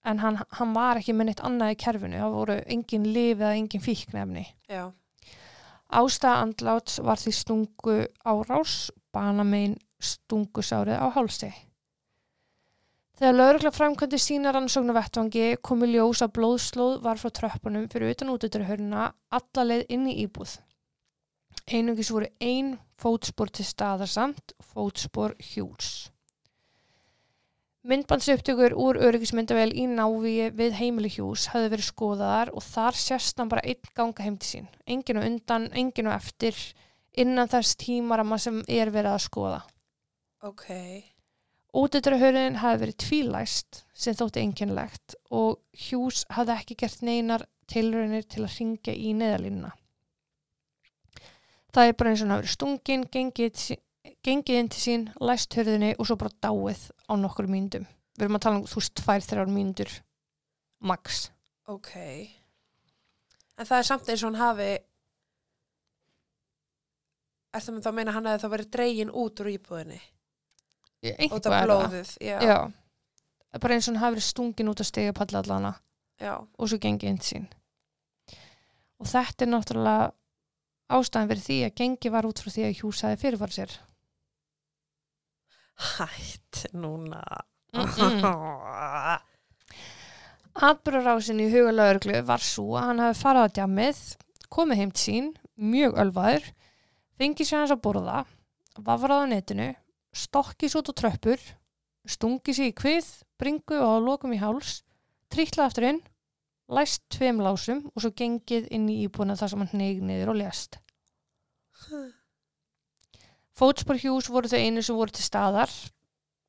en 0.05 0.19
hann, 0.23 0.39
hann 0.59 0.75
var 0.75 1.01
ekki 1.01 1.15
með 1.15 1.31
neitt 1.31 1.45
annað 1.47 1.75
í 1.75 1.79
kerfinu. 1.83 2.19
Það 2.19 2.37
voru 2.37 2.59
engin 2.75 3.09
lif 3.15 3.39
eða 3.39 3.55
engin 3.59 3.85
fíknefni. 3.85 4.45
Já. 4.71 4.85
Ástæða 5.93 6.39
andláts 6.47 6.99
var 7.05 7.21
því 7.21 7.35
stungu 7.37 7.99
árás, 8.25 8.77
banamein 9.13 9.77
stungusárið 10.03 10.99
á 10.99 11.07
hálsi. 11.15 11.53
Þegar 13.21 13.37
laurugla 13.37 13.71
framkvæmdi 13.71 14.19
sína 14.19 14.51
rannsóknu 14.55 14.95
vettvangi 14.97 15.59
komu 15.63 15.87
ljós 15.87 16.25
að 16.25 16.33
blóðslóð 16.39 16.95
var 17.05 17.21
frá 17.21 17.31
tröppunum 17.31 17.85
fyrir 17.93 18.17
utan 18.17 18.33
útuturhöruna 18.33 19.11
alla 19.39 19.67
leið 19.69 19.85
inn 19.95 20.09
í 20.11 20.17
íbúð. 20.25 20.57
Einungis 21.69 22.11
voru 22.11 22.27
ein 22.41 22.73
fótspor 22.99 23.53
til 23.53 23.69
staðar 23.69 24.11
samt 24.11 24.57
fótspor 24.73 25.37
hjúls. 25.39 26.12
Myndbandsupptökur 27.83 28.77
úr 28.79 28.95
öryggismyndavel 29.03 29.73
í 29.75 29.89
návíi 29.91 30.53
við 30.55 30.77
heimili 30.79 31.09
hjús 31.11 31.49
hafði 31.51 31.73
verið 31.73 31.89
skoðaðar 31.89 32.53
og 32.55 32.63
þar 32.63 32.99
sérst 32.99 33.41
hann 33.43 33.51
bara 33.51 33.65
einn 33.67 33.91
ganga 33.99 34.23
heim 34.23 34.37
til 34.39 34.51
sín. 34.53 34.69
Engin 34.87 35.19
og 35.19 35.27
undan, 35.27 35.67
engin 35.75 36.07
og 36.07 36.15
eftir 36.15 36.55
innan 37.19 37.51
þess 37.51 37.75
tímarama 37.83 38.39
sem 38.39 38.61
er 38.71 38.93
verið 38.95 39.17
að 39.17 39.25
skoða. 39.27 39.59
Ok. 40.47 40.69
Útidurahörðin 41.75 42.61
hafði 42.63 42.85
verið 42.85 43.01
tvílæst 43.03 43.83
sem 43.99 44.15
þótti 44.15 44.45
einkennlegt 44.45 45.19
og 45.35 45.59
hjús 45.75 46.23
hafði 46.31 46.59
ekki 46.61 46.79
gert 46.85 47.03
neinar 47.03 47.49
tilraunir 47.67 48.29
til 48.31 48.45
að 48.47 48.59
ringja 48.61 48.95
í 48.95 49.11
neðalínuna. 49.17 49.73
Það 51.73 51.89
er 51.89 51.97
bara 51.99 52.13
eins 52.13 52.23
og 52.23 52.29
hann 52.29 52.35
hafi 52.37 52.45
verið 52.45 52.55
stungin, 52.55 53.07
gengið, 53.11 53.63
gengið 54.27 54.59
inn 54.59 54.71
til 54.73 54.83
sín, 54.83 55.09
læst 55.23 55.55
hörðinni 55.57 55.93
og 55.99 56.09
svo 56.09 56.17
bara 56.21 56.35
dáið 56.43 56.89
á 57.07 57.13
nokkur 57.19 57.49
mínútum. 57.51 57.87
Við 58.17 58.27
erum 58.27 58.39
að 58.39 58.45
tala 58.47 58.61
um 58.61 58.67
þú 58.69 58.81
veist 58.81 58.95
tvær, 58.99 59.27
þrjár 59.27 59.53
mínútur 59.53 59.93
max. 60.83 61.29
Ok. 61.71 61.93
En 63.59 63.69
það 63.69 63.79
er 63.79 63.89
samt 63.89 64.11
eins 64.11 64.25
og 64.25 64.33
hann 64.33 64.43
hafi 64.43 64.73
Er 67.53 67.61
það 67.61 67.75
með 67.77 67.85
þá 67.85 67.89
að 67.91 67.97
meina 67.99 68.11
að 68.11 68.15
hann 68.17 68.27
hefði 68.31 68.43
þá 68.43 68.53
verið 68.55 68.69
dregin 68.73 69.11
út 69.23 69.41
úr 69.43 69.49
íbúðinni? 69.53 69.99
Út 71.03 71.35
af 71.37 71.53
það. 71.53 71.65
blóðið, 71.67 72.13
já. 72.25 72.37
Já. 72.41 72.59
Það 73.53 73.65
bara 73.65 73.77
eins 73.77 73.89
og 73.89 73.93
hann 73.93 74.01
hafi 74.01 74.15
verið 74.17 74.25
stungin 74.31 74.71
út 74.73 74.81
að 74.81 74.89
stiga 74.89 75.17
palli 75.17 75.37
allana. 75.37 75.73
Já. 76.23 76.39
og 76.39 76.69
svo 76.71 76.79
gengið 76.79 77.11
inn 77.11 77.19
til 77.19 77.29
sín. 77.29 77.47
Og 79.03 79.09
þetta 79.11 79.45
er 79.45 79.51
náttúrulega 79.51 80.11
ástæðan 80.93 81.31
fyrir 81.33 81.43
því 81.47 81.57
að 81.67 81.75
gengi 81.81 82.13
var 82.15 82.29
út 82.29 82.43
frá 82.43 82.53
því 82.55 82.67
að 82.69 82.77
hjús 82.79 83.03
hafi 83.03 83.19
fyrirfara 83.25 83.57
sér. 83.57 83.75
Hætt 85.81 86.67
núna. 86.77 87.23
Atbyrðarásin 90.53 91.41
í 91.41 91.49
huga 91.49 91.73
lauruglu 91.73 92.19
var 92.29 92.43
svo 92.45 92.75
að 92.77 92.91
hann 92.91 93.01
hafi 93.01 93.21
farið 93.23 93.47
á 93.49 93.55
djamið, 93.57 94.01
komið 94.53 94.81
heim 94.83 94.93
til 94.93 95.03
sín, 95.03 95.31
mjög 95.57 95.97
ölvaður, 96.03 96.45
fengið 97.17 97.49
sér 97.49 97.63
hans 97.63 97.73
að 97.73 97.83
borða, 97.87 98.19
vafrað 98.77 99.25
á 99.25 99.27
netinu, 99.33 99.69
stokkið 100.13 100.75
svo 100.75 100.83
út 100.85 100.93
á 100.93 100.95
tröppur, 101.01 101.41
stungið 102.05 102.59
sér 102.59 102.69
í 102.69 102.77
kvið, 102.77 103.09
bringu 103.41 103.81
og 103.81 104.05
lokum 104.05 104.37
í 104.37 104.43
háls, 104.43 104.83
trýtlað 105.33 105.71
aftur 105.71 105.89
inn, 105.89 106.03
læst 106.69 107.09
tveim 107.17 107.41
lásum 107.41 107.87
og 107.95 108.05
svo 108.05 108.13
gengið 108.13 108.69
inn 108.77 108.91
í 108.93 109.01
íbúna 109.07 109.39
þar 109.41 109.55
sem 109.55 109.65
hann 109.65 109.73
hneig 109.73 110.05
niður 110.05 110.35
og 110.35 110.43
lést. 110.45 110.83
Fótspor 111.73 112.22
hjús 113.59 114.31
voru 114.31 114.49
þau 114.49 114.59
einu 114.59 114.83
sem 114.83 114.97
voru 114.97 115.13
til 115.13 115.25
staðar 115.25 115.71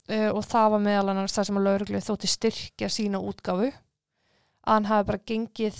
uh, 0.10 0.32
og 0.32 0.44
það 0.46 0.70
var 0.76 0.86
meðal 0.88 1.10
annars 1.14 1.36
það 1.36 1.50
sem 1.50 1.60
að 1.60 1.68
lauruglu 1.68 2.04
þótti 2.04 2.32
styrkja 2.32 2.90
sína 2.90 3.20
útgáfu 3.20 3.72
að 4.64 4.74
hann 4.74 4.90
hafi 4.90 5.08
bara 5.12 5.26
gengið 5.28 5.80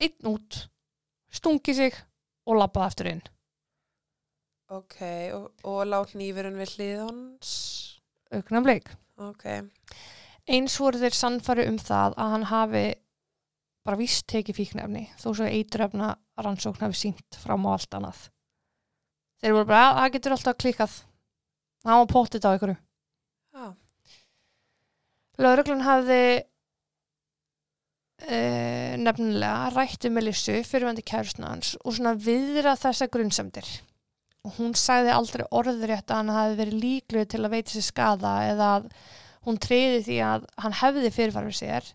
einn 0.00 0.28
út, 0.32 0.66
stungið 1.32 1.80
sig 1.80 1.96
og 2.46 2.60
labbað 2.60 2.86
aftur 2.86 3.10
inn. 3.10 3.24
Ok, 4.72 4.98
og, 5.36 5.50
og 5.68 5.82
lát 5.86 6.12
nýfurinn 6.18 6.58
við 6.58 6.72
hlið 6.74 7.02
hans? 7.04 7.50
Augna 8.34 8.62
bleik. 8.64 8.88
Ok. 9.22 9.44
Eins 10.46 10.76
voru 10.80 10.98
þeir 11.00 11.14
sannfæri 11.16 11.66
um 11.70 11.78
það 11.78 12.16
að 12.18 12.32
hann 12.34 12.46
hafi 12.50 12.86
bara 13.86 13.98
víst 14.00 14.26
tekið 14.30 14.58
fíknefni 14.58 15.04
þó 15.20 15.28
svo 15.30 15.46
eiturefna 15.46 16.16
rannsókn 16.42 16.82
hafi 16.82 16.98
sínt 16.98 17.38
fram 17.38 17.66
á 17.70 17.76
allt 17.76 17.96
annað. 17.98 18.24
Þeir 19.42 19.52
voru 19.56 19.68
bara, 19.68 19.86
"Að, 19.90 19.96
það 20.00 20.12
getur 20.16 20.34
alltaf 20.36 20.58
klikkað. 20.62 20.92
Hann 21.86 22.00
var 22.02 22.06
pottit 22.10 22.46
á 22.46 22.50
ykkur. 22.56 22.76
Já. 23.54 23.66
Lögreglan 25.38 25.84
hafði 25.84 26.22
uh, 28.24 28.96
nefnilega 29.02 29.68
rætti 29.74 30.10
Melissu 30.10 30.56
fyrirvændi 30.64 31.04
kærusna 31.06 31.52
hans 31.52 31.74
og 31.82 31.94
svona 31.96 32.14
viðra 32.16 32.72
þessa 32.80 33.10
grunnsemdir. 33.12 33.68
Og 34.46 34.56
hún 34.60 34.74
sagði 34.78 35.12
aldrei 35.14 35.44
orðrétt 35.50 36.10
að 36.10 36.20
hann 36.22 36.34
hafi 36.34 36.58
verið 36.60 36.82
líkluð 36.82 37.28
til 37.32 37.42
að 37.44 37.54
veita 37.56 37.74
sér 37.74 37.86
skada 37.86 38.34
eða 38.46 38.72
að 38.78 38.90
hún 39.46 39.62
treyði 39.62 40.02
því 40.08 40.18
að 40.26 40.50
hann 40.64 40.76
hefði 40.80 41.14
fyrirfarið 41.14 41.56
sér. 41.60 41.88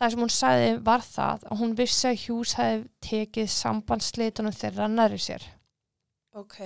Það 0.00 0.12
sem 0.12 0.22
hún 0.24 0.32
sagði 0.32 0.68
var 0.86 1.02
það 1.04 1.48
að 1.50 1.60
hún 1.60 1.72
vissi 1.76 2.06
að 2.08 2.20
Hughes 2.24 2.56
hefði 2.56 2.84
tekið 3.04 3.50
sambandsleitunum 3.52 4.56
þeirra 4.56 4.86
næri 4.88 5.20
sér. 5.20 5.44
Ok. 6.38 6.58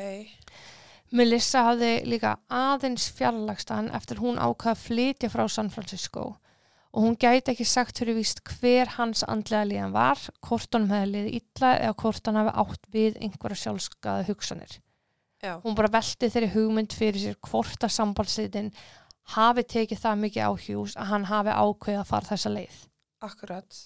Melissa 1.15 1.63
hafði 1.69 1.93
líka 2.09 2.37
aðeins 2.53 3.07
fjarlagst 3.15 3.71
hann 3.73 3.91
eftir 3.95 4.21
hún 4.21 4.41
ákvaða 4.41 4.75
að 4.75 4.83
flytja 4.83 5.31
frá 5.33 5.45
San 5.49 5.71
Francisco 5.73 6.35
og 6.95 7.03
hún 7.03 7.17
gæti 7.19 7.51
ekki 7.51 7.67
sagt 7.67 7.99
fyrir 7.99 8.15
víst 8.19 8.43
hver 8.47 8.93
hans 8.97 9.25
andlega 9.27 9.67
líðan 9.67 9.95
var, 9.95 10.21
hvort 10.47 10.77
hann 10.77 10.87
hefði 10.93 11.11
liðið 11.11 11.39
illa 11.41 11.71
eða 11.81 11.95
hvort 12.03 12.29
hann 12.29 12.39
hefði 12.39 12.53
átt 12.63 12.91
við 12.95 13.17
einhverja 13.19 13.61
sjálfskaða 13.65 14.27
hugsanir. 14.29 14.77
Já. 15.43 15.57
Hún 15.65 15.75
bara 15.75 15.91
velti 15.93 16.31
þeirri 16.31 16.53
hugmynd 16.55 16.95
fyrir 16.95 17.21
sér 17.21 17.41
hvort 17.49 17.83
að 17.83 17.97
sambandslitin 17.97 18.71
hafi 19.35 19.65
tekið 19.75 20.01
það 20.05 20.23
mikið 20.23 20.47
á 20.47 20.53
Hughes 20.55 20.95
að 20.95 21.11
hann 21.11 21.27
hafi 21.29 21.57
ákveðið 21.57 22.01
að 22.01 22.09
fara 22.13 22.31
þessa 22.31 22.55
leið. 22.55 22.79
Akkurat. 23.25 23.81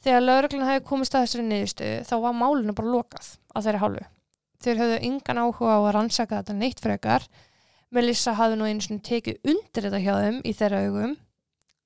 Þegar 0.00 0.24
lauruglan 0.24 0.68
hefði 0.70 0.86
komist 0.88 1.14
að 1.14 1.26
þessari 1.26 1.46
niðurstöðu 1.50 2.00
þá 2.08 2.16
var 2.24 2.40
málinu 2.40 2.76
bara 2.78 2.94
lokað 2.94 3.30
að 3.52 3.68
þeirri 3.68 3.82
hálfu. 3.84 4.08
Þeir 4.60 4.82
höfðu 4.82 5.00
engan 5.08 5.40
áhuga 5.40 5.76
á 5.76 5.80
að 5.80 5.94
rannsaka 5.96 6.40
þetta 6.40 6.56
neitt 6.58 6.82
frekar. 6.84 7.26
Melissa 7.90 8.36
hafði 8.38 8.60
nú 8.60 8.68
einu 8.68 8.84
svona 8.84 9.02
tekið 9.06 9.50
undir 9.50 9.86
þetta 9.86 10.00
hjá 10.04 10.14
þeim 10.20 10.40
í 10.44 10.54
þeirra 10.56 10.82
augum. 10.86 11.14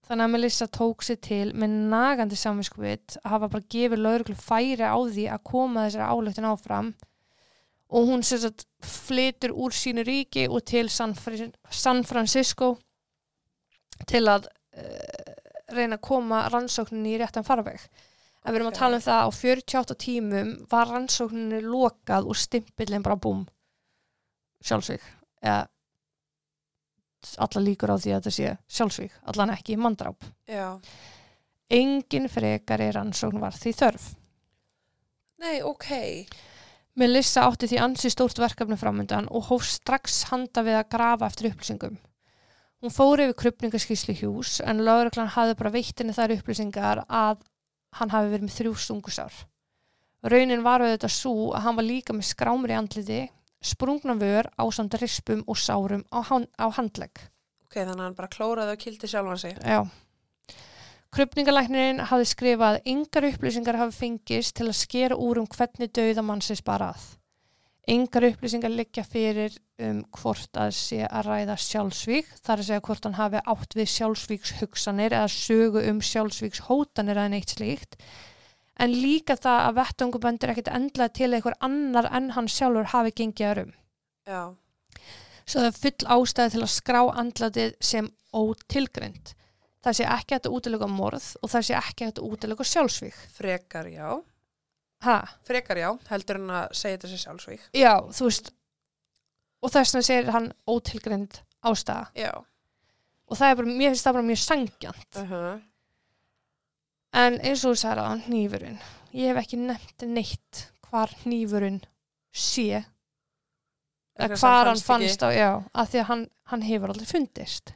Þannig 0.04 0.26
að 0.26 0.32
Melissa 0.34 0.66
tók 0.68 1.04
sér 1.06 1.20
til 1.24 1.54
með 1.56 1.76
nagandi 1.92 2.36
samvinskupið 2.36 3.16
að 3.22 3.30
hafa 3.32 3.48
bara 3.54 3.68
gefið 3.72 4.02
lauruglu 4.04 4.36
færi 4.36 4.84
á 4.84 4.98
því 5.00 5.28
að 5.32 5.44
koma 5.48 5.86
þessari 5.86 6.08
álöktin 6.12 6.48
áfram 6.50 6.90
og 7.94 8.10
hún 8.10 8.24
sér 8.26 8.50
að 8.50 8.66
flytur 8.84 9.54
úr 9.56 9.72
sínu 9.72 10.04
ríki 10.04 10.44
og 10.50 10.64
til 10.68 10.90
San, 10.92 11.14
Fri 11.16 11.48
San 11.70 12.02
Francisco 12.04 12.74
til 14.10 14.26
að 14.28 14.50
uh, 14.76 15.32
reyna 15.72 15.96
að 15.96 16.04
koma 16.04 16.44
rannsókninni 16.52 17.14
í 17.14 17.20
réttan 17.22 17.46
farveg. 17.46 17.80
En 18.44 18.52
við 18.52 18.60
erum 18.60 18.70
að 18.70 18.78
tala 18.78 19.00
um 19.00 19.04
það 19.04 19.20
að 19.20 19.26
á 19.26 19.30
48 19.40 19.98
tímum 20.04 20.54
var 20.70 20.90
rannsókninni 20.92 21.60
lokað 21.64 22.28
og 22.28 22.36
stimpillin 22.36 23.04
bara 23.04 23.16
búm 23.16 23.46
sjálfsvík. 24.64 25.04
Eða 25.44 25.66
alla 27.44 27.62
líkur 27.64 27.92
á 27.92 27.96
því 27.96 28.12
að 28.12 28.18
þetta 28.18 28.34
sé 28.36 28.54
sjálfsvík, 28.78 29.20
allan 29.32 29.52
ekki 29.54 29.78
mandráp. 29.80 30.26
Já. 30.48 30.76
Engin 31.72 32.28
frekari 32.28 32.90
rannsókn 32.92 33.40
var 33.42 33.56
því 33.56 33.72
þörf. 33.78 34.08
Nei, 35.40 35.62
ok. 35.64 35.88
Melissa 37.00 37.48
átti 37.48 37.68
því 37.72 37.80
ansi 37.82 38.10
stórt 38.12 38.38
verkefni 38.38 38.76
framöndan 38.78 39.26
og 39.34 39.48
hóf 39.48 39.64
strax 39.66 40.28
handa 40.30 40.62
við 40.62 40.78
að 40.78 40.90
grafa 40.94 41.30
eftir 41.30 41.50
upplýsingum. 41.50 41.96
Hún 42.84 42.92
fór 42.92 43.22
yfir 43.24 43.38
krupningaskísli 43.40 44.14
hjús 44.18 44.58
en 44.60 44.84
lögreglan 44.84 45.32
hafði 45.32 45.56
bara 45.58 45.72
veitt 45.74 45.98
henni 45.98 46.14
þær 46.14 46.36
upplýsingar 46.36 47.02
að 47.08 47.40
hann 47.98 48.12
hafi 48.14 48.32
verið 48.32 48.46
með 48.48 48.56
þrjú 48.58 48.74
stungusár. 48.84 49.40
Raunin 50.24 50.64
var 50.64 50.84
auðvitað 50.84 51.12
svo 51.12 51.50
að 51.52 51.66
hann 51.66 51.78
var 51.78 51.86
líka 51.86 52.16
með 52.16 52.30
skrámur 52.30 52.72
í 52.72 52.76
andliti, 52.78 53.20
sprungna 53.64 54.16
vör 54.20 54.48
á 54.56 54.64
samt 54.72 54.96
rispum 55.00 55.42
og 55.46 55.58
sárum 55.60 56.04
á, 56.08 56.24
han 56.30 56.48
á 56.56 56.66
handlegg. 56.72 57.26
Ok, 57.66 57.76
þannig 57.76 57.98
að 57.98 58.06
hann 58.06 58.16
bara 58.16 58.32
klóraði 58.32 58.76
og 58.76 58.80
kildi 58.80 59.10
sjálfan 59.10 59.42
sig. 59.42 59.58
Já. 59.60 59.84
Krupningalæknirinn 61.14 62.00
hafði 62.10 62.26
skrifað 62.26 62.80
yngar 62.90 63.28
upplýsingar 63.28 63.78
hafi 63.78 63.94
fengist 63.94 64.56
til 64.58 64.66
að 64.66 64.80
skera 64.80 65.18
úr 65.20 65.44
um 65.44 65.46
hvernig 65.46 65.92
dauða 65.94 66.24
mannsins 66.26 66.64
bara 66.64 66.90
að. 66.94 67.04
Yngar 67.84 68.24
upplýsingar 68.30 68.72
liggja 68.72 69.02
fyrir 69.04 69.52
um 69.84 69.98
hvort 70.16 70.56
að 70.56 70.70
sé 70.78 71.02
að 71.04 71.26
ræða 71.26 71.56
sjálfsvík, 71.60 72.30
þar 72.40 72.62
að 72.62 72.68
segja 72.68 72.84
hvort 72.86 73.04
hann 73.04 73.18
hafi 73.18 73.42
átt 73.52 73.76
við 73.76 73.90
sjálfsvíks 73.92 74.54
hugsanir 74.62 75.12
eða 75.12 75.28
sögu 75.34 75.82
um 75.90 76.00
sjálfsvíks 76.00 76.64
hótanir 76.70 77.20
eða 77.20 77.34
neitt 77.34 77.52
slíkt. 77.52 77.98
En 78.80 78.94
líka 78.96 79.36
það 79.36 79.60
að 79.68 79.76
vettunguböndir 79.82 80.54
ekkit 80.54 80.72
endla 80.72 81.10
til 81.12 81.30
einhver 81.34 81.58
annar 81.60 82.08
en 82.08 82.32
hann 82.38 82.48
sjálfur 82.48 82.88
hafi 82.94 83.12
gengið 83.20 83.50
að 83.50 83.56
rum. 83.60 83.72
Já. 84.24 84.42
Svo 85.44 85.60
það 85.60 85.68
er 85.68 85.80
full 85.82 86.12
ástæði 86.16 86.54
til 86.54 86.64
að 86.64 86.74
skrá 86.78 87.00
andlatið 87.12 87.74
sem 87.84 88.12
ótilgrind. 88.32 89.34
Það 89.84 89.98
sé 89.98 90.06
ekki 90.08 90.38
að 90.38 90.54
útilega 90.56 90.88
morð 90.88 91.34
og 91.44 91.52
það 91.52 91.66
sé 91.68 91.76
ekki 91.76 92.08
að 92.08 92.22
útilega 92.24 92.64
sjálfsvík. 92.64 93.18
Frekar 93.36 93.92
já. 93.92 94.08
Ha? 95.04 95.18
Frekar 95.44 95.80
já, 95.80 95.88
heldur 96.10 96.40
en 96.40 96.50
að 96.50 96.74
segja 96.78 96.96
þetta 96.96 97.10
sér 97.10 97.22
sjálfsvík. 97.24 97.68
Já, 97.76 97.92
þú 98.16 98.28
veist, 98.28 98.50
og 99.60 99.72
þess 99.74 99.94
vegna 99.94 100.08
segir 100.08 100.32
hann 100.34 100.50
ótilgrind 100.70 101.38
ástæða. 101.64 102.08
Já. 102.18 102.32
Og 103.24 103.38
það 103.40 103.50
er 103.50 103.58
bara, 103.60 103.76
mér 103.78 103.92
finnst 103.92 104.08
það 104.08 104.18
bara 104.18 104.28
mjög 104.28 104.42
sangjant. 104.42 105.20
Uh 105.20 105.30
-huh. 105.30 105.62
En 107.14 107.40
eins 107.40 107.64
og 107.64 107.74
þú 107.74 107.78
sagði 107.78 108.04
að 108.04 108.24
hnífurinn, 108.26 108.78
ég 109.14 109.30
hef 109.30 109.44
ekki 109.44 109.56
nefnt 109.56 110.02
neitt 110.02 110.72
hvar 110.88 111.10
hnífurinn 111.22 111.84
sé, 112.32 112.84
eða 114.18 114.36
hvar 114.36 114.66
hann 114.66 114.82
fannst 114.82 115.22
á, 115.22 115.30
já, 115.30 115.62
að 115.74 115.88
því 115.90 115.98
að 116.00 116.08
hann, 116.10 116.28
hann 116.50 116.62
hefur 116.62 116.88
aldrei 116.88 117.06
fundist. 117.06 117.74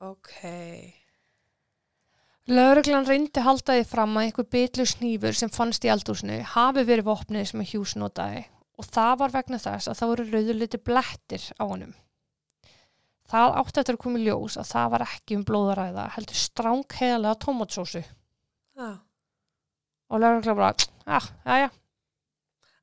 Ok. 0.00 0.99
Lögreglan 2.50 3.06
reyndi 3.06 3.38
að 3.38 3.46
halda 3.46 3.74
því 3.78 3.82
fram 3.86 4.16
að 4.18 4.24
einhver 4.26 4.46
bitlu 4.50 4.86
snífur 4.88 5.36
sem 5.38 5.52
fannst 5.54 5.84
í 5.86 5.90
eldúsinu 5.92 6.40
hafi 6.54 6.82
verið 6.88 7.06
vopnið 7.06 7.44
sem 7.46 7.62
að 7.62 7.72
Hughes 7.72 7.92
notaði 8.00 8.40
og 8.80 8.88
það 8.88 9.12
var 9.20 9.34
vegna 9.36 9.60
þess 9.60 9.90
að 9.90 9.98
það 10.00 10.10
voru 10.10 10.24
rauðuliti 10.30 10.80
blettir 10.88 11.44
á 11.60 11.64
honum. 11.68 11.92
Það 13.30 13.56
átti 13.60 13.82
eftir 13.82 13.98
að 13.98 14.02
koma 14.02 14.18
í 14.18 14.24
ljós 14.24 14.56
að 14.58 14.70
það 14.72 14.88
var 14.96 15.04
ekki 15.06 15.38
um 15.38 15.44
blóðaræða 15.46 16.06
heldur 16.16 16.40
stráng 16.40 16.96
heiðalega 16.98 17.38
tomatsósu 17.44 18.02
Já. 18.02 18.88
og 20.10 20.24
lögreglan 20.24 20.58
bara, 20.58 20.72
ah, 21.06 21.28
já, 21.46 21.68
já, 21.68 21.68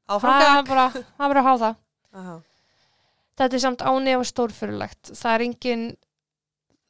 það 0.08 0.46
er 0.46 0.68
bara, 0.70 0.88
það 0.96 1.36
að 1.42 1.48
hafa 1.50 1.60
það. 1.66 1.82
Aha. 2.18 2.38
Þetta 3.38 3.58
er 3.58 3.62
samt 3.62 3.84
ánefa 3.86 4.28
stórfyrirlegt. 4.32 5.12
Það 5.14 5.34
er 5.34 5.44
engin, 5.46 5.84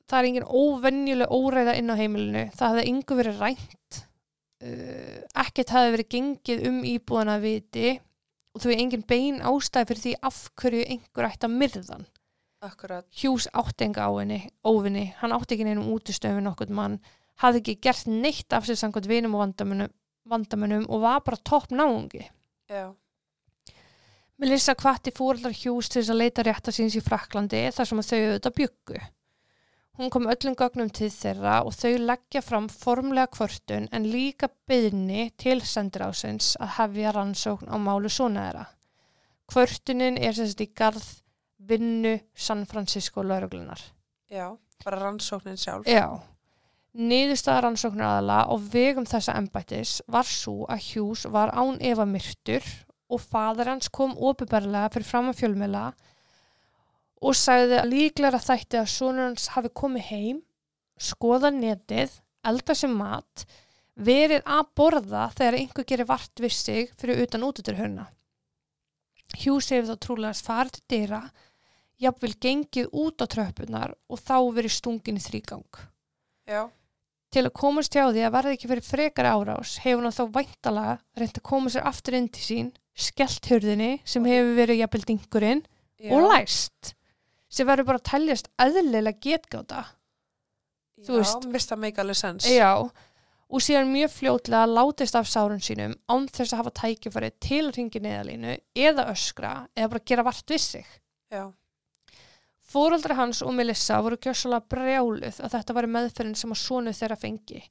það 0.08 0.20
er 0.20 0.28
engin 0.30 0.50
óvenjuleg 0.50 1.34
óræða 1.34 1.78
inn 1.80 1.94
á 1.94 2.00
heimilinu. 2.00 2.44
Það 2.58 2.74
hefði 2.74 2.92
yngu 2.92 3.18
verið 3.20 3.42
rænt. 3.44 4.04
Uh, 4.58 5.18
ekkert 5.38 5.74
hefði 5.76 5.96
verið 5.96 6.12
gengið 6.16 6.68
um 6.72 6.78
íbúðana 6.88 7.38
viti 7.44 7.98
og 8.58 8.64
þú 8.64 8.72
er 8.74 8.80
engin 8.82 9.04
bein 9.06 9.42
ástæði 9.46 9.90
fyrir 9.92 10.04
því 10.04 10.14
af 10.26 10.40
hverju 10.58 10.86
einhver 10.96 11.28
ætti 11.30 11.46
að 11.46 11.58
myrðan. 11.62 12.08
Akkurat. 12.66 13.06
Hjús 13.14 13.46
átti 13.54 13.86
enga 13.86 14.08
á 14.10 14.12
henni, 14.18 14.40
óvinni, 14.66 15.12
hann 15.20 15.36
átti 15.36 15.54
ekki 15.54 15.68
neinum 15.68 15.92
útustöfin 15.94 16.48
nokkuð 16.48 16.72
mann, 16.74 16.96
hafði 17.38 17.62
ekki 17.62 17.76
gert 17.86 18.08
neitt 18.10 18.56
af 18.58 18.66
sér 18.66 18.80
samkvæmt 18.82 19.10
vinum 19.12 19.36
og 19.38 19.44
vandamönnum, 19.44 19.92
vandamönnum 20.26 20.88
og 20.90 21.04
var 21.04 21.22
bara 21.28 21.38
topp 21.46 21.70
náungi. 21.70 22.24
Já. 22.66 22.90
Melissa 24.42 24.74
hvatti 24.78 25.14
fóreldrar 25.14 25.54
Hughes 25.54 25.90
til 25.90 26.02
þess 26.02 26.14
að 26.14 26.20
leita 26.24 26.46
rétta 26.46 26.74
síns 26.74 26.98
í 26.98 27.02
Fraklandi 27.06 27.62
þar 27.74 27.90
sem 27.90 28.02
þau 28.02 28.18
auðvitað 28.18 28.58
byggu. 28.58 29.06
Hún 29.98 30.12
kom 30.14 30.28
öllum 30.30 30.54
gögnum 30.54 30.92
til 30.94 31.10
þeirra 31.10 31.64
og 31.66 31.74
þau 31.74 31.96
leggja 31.98 32.44
fram 32.46 32.68
formlega 32.70 33.32
kvörtun 33.34 33.88
en 33.90 34.04
líka 34.06 34.46
byðni 34.70 35.32
til 35.42 35.58
sendirásins 35.66 36.52
að 36.62 36.76
hefja 36.76 37.14
rannsókn 37.16 37.72
á 37.74 37.76
málu 37.82 38.12
svona 38.14 38.44
þeirra. 38.46 38.66
Kvörtunin 39.50 40.20
er 40.22 40.38
sérst 40.38 40.62
í 40.62 40.68
garð 40.70 41.08
vinnu 41.58 42.14
San 42.36 42.66
Francisco 42.70 43.24
lauruglunar. 43.26 43.82
Já. 44.30 44.54
Bara 44.86 45.00
rannsóknin 45.02 45.58
sjálf. 45.58 45.90
Já. 45.90 46.22
Niðurstaða 46.94 47.64
rannsóknar 47.66 48.12
aðala 48.12 48.44
og 48.54 48.70
vegum 48.70 49.08
þessa 49.10 49.34
embættis 49.42 50.04
var 50.06 50.30
svo 50.30 50.68
að 50.70 50.92
Hughes 50.92 51.26
var 51.34 51.56
án 51.58 51.82
efa 51.82 52.06
myrtur 52.06 52.70
og 53.10 53.24
fadur 53.24 53.74
hans 53.74 53.90
kom 53.90 54.14
opiðberlega 54.14 54.94
fyrir 54.94 55.10
fram 55.10 55.32
að 55.32 55.42
fjölmela 55.42 55.88
og 55.90 56.06
sagði 57.34 57.80
að 57.82 57.90
líklega 57.94 58.42
þætti 58.42 58.82
að 58.82 58.92
sonur 58.94 59.30
hans 59.30 59.48
hafi 59.56 59.72
komið 59.74 60.10
heim, 60.12 60.42
skoða 61.02 61.50
netið, 61.54 62.14
elda 62.46 62.76
sem 62.78 62.94
mat, 62.94 63.46
verið 63.98 64.46
að 64.46 64.70
borða 64.78 65.26
þegar 65.34 65.58
einhver 65.58 65.88
gerir 65.90 66.10
vart 66.10 66.42
við 66.42 66.54
sig 66.54 66.94
fyrir 67.00 67.24
utan 67.26 67.46
útutur 67.48 67.78
hörna. 67.80 68.08
Hughes 69.42 69.72
hefur 69.74 69.90
þá 69.90 70.04
trúlega 70.06 70.46
farið 70.46 70.78
til 70.78 70.84
dyra, 70.94 71.22
jafnvel 71.98 72.34
gengið 72.38 72.92
út 72.94 73.22
á 73.22 73.26
tröppunar 73.26 73.96
og 74.08 74.22
þá 74.22 74.38
verið 74.54 74.76
stungin 74.78 75.18
í 75.18 75.24
þrýgang. 75.24 75.80
Já. 76.48 76.68
Til 77.34 77.44
að 77.44 77.56
komast 77.60 77.96
hjá 77.98 78.06
því 78.06 78.22
að 78.24 78.36
verði 78.38 78.54
ekki 78.56 78.70
fyrir 78.72 78.86
frekari 78.86 79.32
árás 79.34 79.74
hefur 79.84 80.06
hann 80.06 80.16
þá 80.16 80.38
væntalega 80.38 80.94
reynt 81.20 81.40
að 81.42 81.48
koma 81.50 81.74
sér 81.74 81.90
aftur 81.90 82.16
inn 82.16 82.30
til 82.32 82.46
sín, 82.46 82.70
skellt 82.96 83.50
hurðinni 83.52 83.98
sem 84.08 84.30
hefur 84.30 84.54
verið 84.62 84.80
jafnvel 84.84 85.04
dingurinn 85.10 85.66
og 86.08 86.30
læst 86.30 86.94
sem 87.50 87.68
verður 87.68 87.90
bara 87.92 88.02
að 88.02 88.10
teljast 88.12 88.50
eðlilega 88.62 89.22
getgáta. 89.24 89.84
Já, 90.98 91.14
það 91.22 91.78
make 91.80 92.02
alveg 92.02 92.18
sens. 92.18 92.48
Já, 92.50 92.90
og 93.48 93.64
síðan 93.64 93.92
mjög 93.94 94.12
fljótlega 94.16 94.66
látist 94.68 95.16
af 95.16 95.30
sárun 95.30 95.62
sínum 95.64 95.94
án 96.10 96.26
þess 96.28 96.52
að 96.52 96.62
hafa 96.64 96.74
tækifæri 96.82 97.30
til 97.44 97.64
að 97.68 97.78
ringi 97.78 98.02
neðalínu 98.04 98.58
eða 98.88 99.08
öskra 99.14 99.54
eða 99.78 99.92
bara 99.94 100.06
gera 100.12 100.26
vart 100.28 100.52
við 100.52 100.64
sig. 100.64 100.88
Já. 101.32 101.46
Fóraldri 102.68 103.16
hans 103.16 103.40
og 103.46 103.54
Melissa 103.56 104.02
voru 104.04 104.18
gjössalega 104.20 104.68
brjáluð 104.68 105.38
að 105.40 105.54
þetta 105.54 105.76
var 105.78 105.88
meðferðin 105.94 106.36
sem 106.36 106.52
að 106.52 106.64
sonu 106.66 106.94
þeirra 106.96 107.20
fengi. 107.22 107.62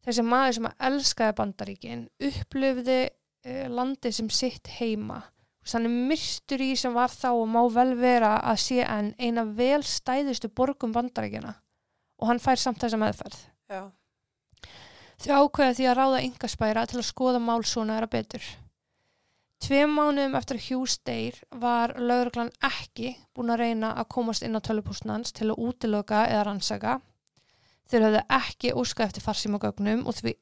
Þessi 0.00 0.24
maður 0.26 0.56
sem 0.56 0.66
að 0.70 0.86
elskaði 0.88 1.36
bandaríkin 1.38 2.06
upplöfði 2.30 3.00
uh, 3.06 3.66
landi 3.70 4.12
sem 4.16 4.30
sitt 4.32 4.72
heima. 4.80 5.20
Þannig 5.68 5.96
myrstur 6.08 6.62
í 6.64 6.70
sem 6.78 6.94
var 6.96 7.12
þá 7.12 7.30
og 7.34 7.46
má 7.52 7.60
vel 7.72 7.92
vera 7.98 8.36
að 8.40 8.62
sé 8.62 8.80
enn 8.86 9.12
eina 9.20 9.44
vel 9.44 9.82
stæðustu 9.84 10.48
borgum 10.48 10.94
bandaríkina 10.94 11.54
og 12.20 12.28
hann 12.28 12.40
fær 12.40 12.60
samt 12.60 12.80
þessa 12.80 13.00
meðferð. 13.00 13.36
Já. 13.70 13.82
Þau 15.20 15.32
ákveða 15.44 15.76
því 15.76 15.86
að 15.88 15.96
ráða 15.98 16.24
yngaspæra 16.24 16.86
til 16.88 17.00
að 17.00 17.08
skoða 17.10 17.40
mál 17.44 17.60
svona 17.68 17.98
þeirra 17.98 18.10
betur. 18.12 18.44
Tveim 19.60 19.92
mánuðum 19.92 20.36
eftir 20.38 20.60
Hughes 20.64 20.96
deyr 21.04 21.36
var 21.60 21.92
lauruglan 22.00 22.52
ekki 22.64 23.12
búin 23.36 23.52
að 23.52 23.60
reyna 23.60 23.90
að 24.00 24.08
komast 24.14 24.44
inn 24.46 24.56
á 24.56 24.64
tölupúsnans 24.64 25.34
til 25.36 25.50
að 25.52 25.60
útiloka 25.66 26.22
eða 26.30 26.46
rannsaka. 26.48 26.94
Þeir 27.92 28.06
höfðu 28.06 28.22
ekki 28.38 28.72
óskað 28.72 29.10
eftir 29.10 29.26
farsímagögnum 29.26 30.06
og 30.08 30.16
því 30.16 30.34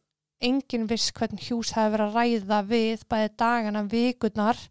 enginn 0.47 0.87
viss 0.87 1.11
hvern 1.17 1.43
Hughes 1.43 1.75
hefði 1.75 1.97
verið 1.97 2.07
að 2.07 2.19
ræða 2.21 2.61
við 2.71 3.05
bæði 3.11 3.33
dagana, 3.43 3.83
vikurnar 3.91 4.63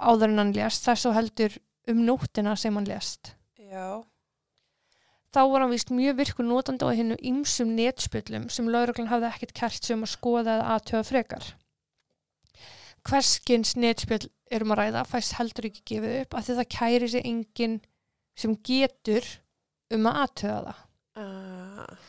áður 0.00 0.32
en 0.32 0.42
hann 0.42 0.54
lést, 0.56 0.86
þess 0.86 1.08
og 1.10 1.16
heldur 1.16 1.58
um 1.90 2.02
nóttina 2.06 2.56
sem 2.58 2.76
hann 2.76 2.88
lést. 2.88 3.34
Já. 3.70 4.02
Þá 5.30 5.40
var 5.46 5.62
hann 5.62 5.70
vist 5.70 5.92
mjög 5.94 6.18
virkur 6.18 6.46
notandi 6.46 6.86
á 6.86 6.90
hennu 6.90 7.16
ymsum 7.22 7.76
netspjöllum 7.76 8.48
sem 8.50 8.68
lauruglan 8.70 9.10
hafði 9.12 9.28
ekkert 9.30 9.54
kert 9.60 9.86
sem 9.86 10.02
að 10.02 10.14
skoða 10.16 10.56
eða 10.56 10.70
aðtöða 10.74 11.06
frekar. 11.06 11.50
Hverskins 13.06 13.76
netspjöll 13.78 14.26
erum 14.50 14.74
að 14.74 14.82
ræða 14.82 15.04
fæst 15.08 15.36
heldur 15.38 15.70
ekki 15.70 15.84
gefið 15.92 16.16
upp 16.24 16.36
að 16.36 16.50
það 16.50 16.72
kæri 16.74 17.10
sig 17.12 17.28
enginn 17.30 17.78
sem 18.38 18.56
getur 18.66 19.28
um 19.94 20.08
að 20.10 20.18
aðtöða 20.24 20.60
það. 20.66 20.82
Uh, 21.20 22.08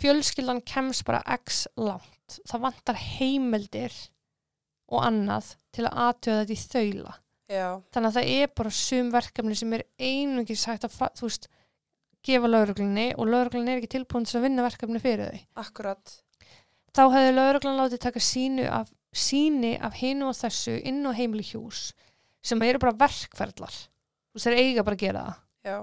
Fjölskyldan 0.00 0.62
kemst 0.64 1.04
bara 1.08 1.20
x 1.36 1.64
langt. 1.76 2.38
Það 2.48 2.64
vantar 2.64 3.02
heimildir 3.02 3.96
og 4.90 5.04
annað 5.06 5.52
til 5.74 5.84
að 5.88 5.98
aðtöða 6.06 6.46
þetta 6.46 6.54
í 6.54 6.62
þaula. 6.70 7.16
Já. 7.50 7.66
Þannig 7.92 8.10
að 8.10 8.18
það 8.18 8.32
er 8.36 8.52
bara 8.60 8.72
sum 8.80 9.10
verkefni 9.14 9.58
sem 9.58 9.74
er 9.76 9.86
einungis 9.98 10.66
hægt 10.70 10.86
að 10.86 10.96
þú 11.18 11.28
veist, 11.28 11.50
gefa 12.26 12.50
lauruglunni 12.50 13.06
og 13.16 13.30
lauruglunni 13.30 13.74
er 13.74 13.80
ekki 13.80 13.94
tilbúin 13.96 14.26
til 14.28 14.38
að 14.38 14.46
vinna 14.46 14.66
verkefni 14.66 15.02
fyrir 15.02 15.30
þau. 15.30 15.44
Akkurat. 15.64 16.16
Þá 16.90 17.02
hefði 17.14 17.34
lauruglan 17.36 17.78
látið 17.78 18.02
taka 18.02 18.22
sínu 18.24 18.66
af, 18.70 18.90
síni 19.14 19.76
af 19.78 19.96
hinu 20.00 20.30
og 20.30 20.36
þessu 20.38 20.76
inn 20.86 21.04
á 21.06 21.14
heimili 21.14 21.46
hjús 21.46 21.90
sem 22.42 22.60
eru 22.66 22.80
bara 22.82 22.96
verkferðlar. 22.98 23.74
Þú 24.30 24.38
veist, 24.38 24.46
þeir 24.46 24.60
eiga 24.60 24.84
bara 24.86 24.98
að 24.98 25.04
gera 25.04 25.24
það. 25.26 25.40
Já. 25.70 25.78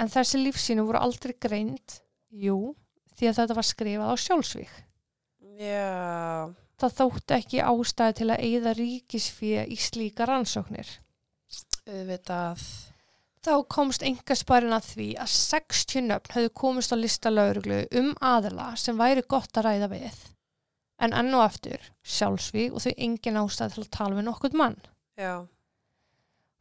En 0.00 0.10
þessi 0.10 0.40
lífsínu 0.40 0.84
voru 0.88 1.00
aldrei 1.00 1.34
greind, 1.36 1.98
jú, 2.32 2.74
því 3.16 3.28
að 3.28 3.38
þetta 3.42 3.56
var 3.58 3.68
skrifað 3.68 4.12
á 4.12 4.16
sjálfsvík. 4.24 4.72
Já. 5.60 6.50
Það 6.80 6.96
þótti 6.96 7.36
ekki 7.36 7.62
ástæði 7.68 8.16
til 8.16 8.28
að 8.32 8.44
eigða 8.46 8.72
ríkisfíða 8.78 9.64
í 9.68 9.76
slíka 9.76 10.28
rannsóknir. 10.28 10.88
Auðvitað. 11.90 12.60
þá 13.42 13.54
komst 13.72 14.02
engasparinn 14.06 14.74
að 14.76 14.90
því 14.92 15.06
að 15.22 15.30
60 15.32 16.04
nöfn 16.06 16.34
höfðu 16.36 16.50
komist 16.60 16.92
á 16.94 16.96
lista 17.00 17.32
lauruglu 17.32 17.80
um 17.98 18.12
aðila 18.20 18.74
sem 18.78 18.98
væri 19.00 19.24
gott 19.26 19.56
að 19.56 19.66
ræða 19.66 19.88
við. 19.94 20.18
En 21.00 21.16
enn 21.16 21.34
og 21.34 21.46
aftur, 21.46 21.80
sjálfsvíg 22.04 22.76
og 22.76 22.84
þau 22.84 22.92
engin 22.92 23.40
ástæð 23.40 23.74
til 23.74 23.84
að 23.86 23.90
tala 23.96 24.18
við 24.18 24.28
nokkurt 24.28 24.58
mann. 24.60 24.76
Já. 25.18 25.48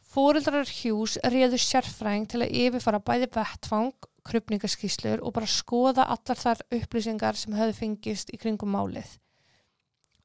Fóreldrar 0.10 0.72
Hughes 0.80 1.20
réðu 1.30 1.60
sérfræðing 1.62 2.26
til 2.32 2.42
að 2.42 2.56
yfirfara 2.64 3.04
bæði 3.04 3.30
vettfang, 3.36 3.94
krupningaskíslur 4.26 5.22
og 5.22 5.36
bara 5.36 5.50
skoða 5.52 6.08
allar 6.16 6.40
þar 6.40 6.64
upplýsingar 6.80 7.38
sem 7.38 7.54
höfðu 7.60 7.78
fengist 7.84 8.34
í 8.34 8.40
kringum 8.42 8.74
málið. 8.74 9.20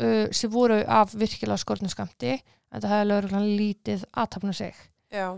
Uh, 0.00 0.30
sem 0.32 0.50
voru 0.50 0.80
af 0.88 1.12
virkilega 1.12 1.60
skortnuskamti 1.60 2.38
en 2.38 2.80
það 2.80 2.90
hefði 2.94 3.10
lauruglan 3.10 3.54
lítið 3.58 4.08
aðtapna 4.14 4.54
sig. 4.56 4.74
Já. 5.14 5.28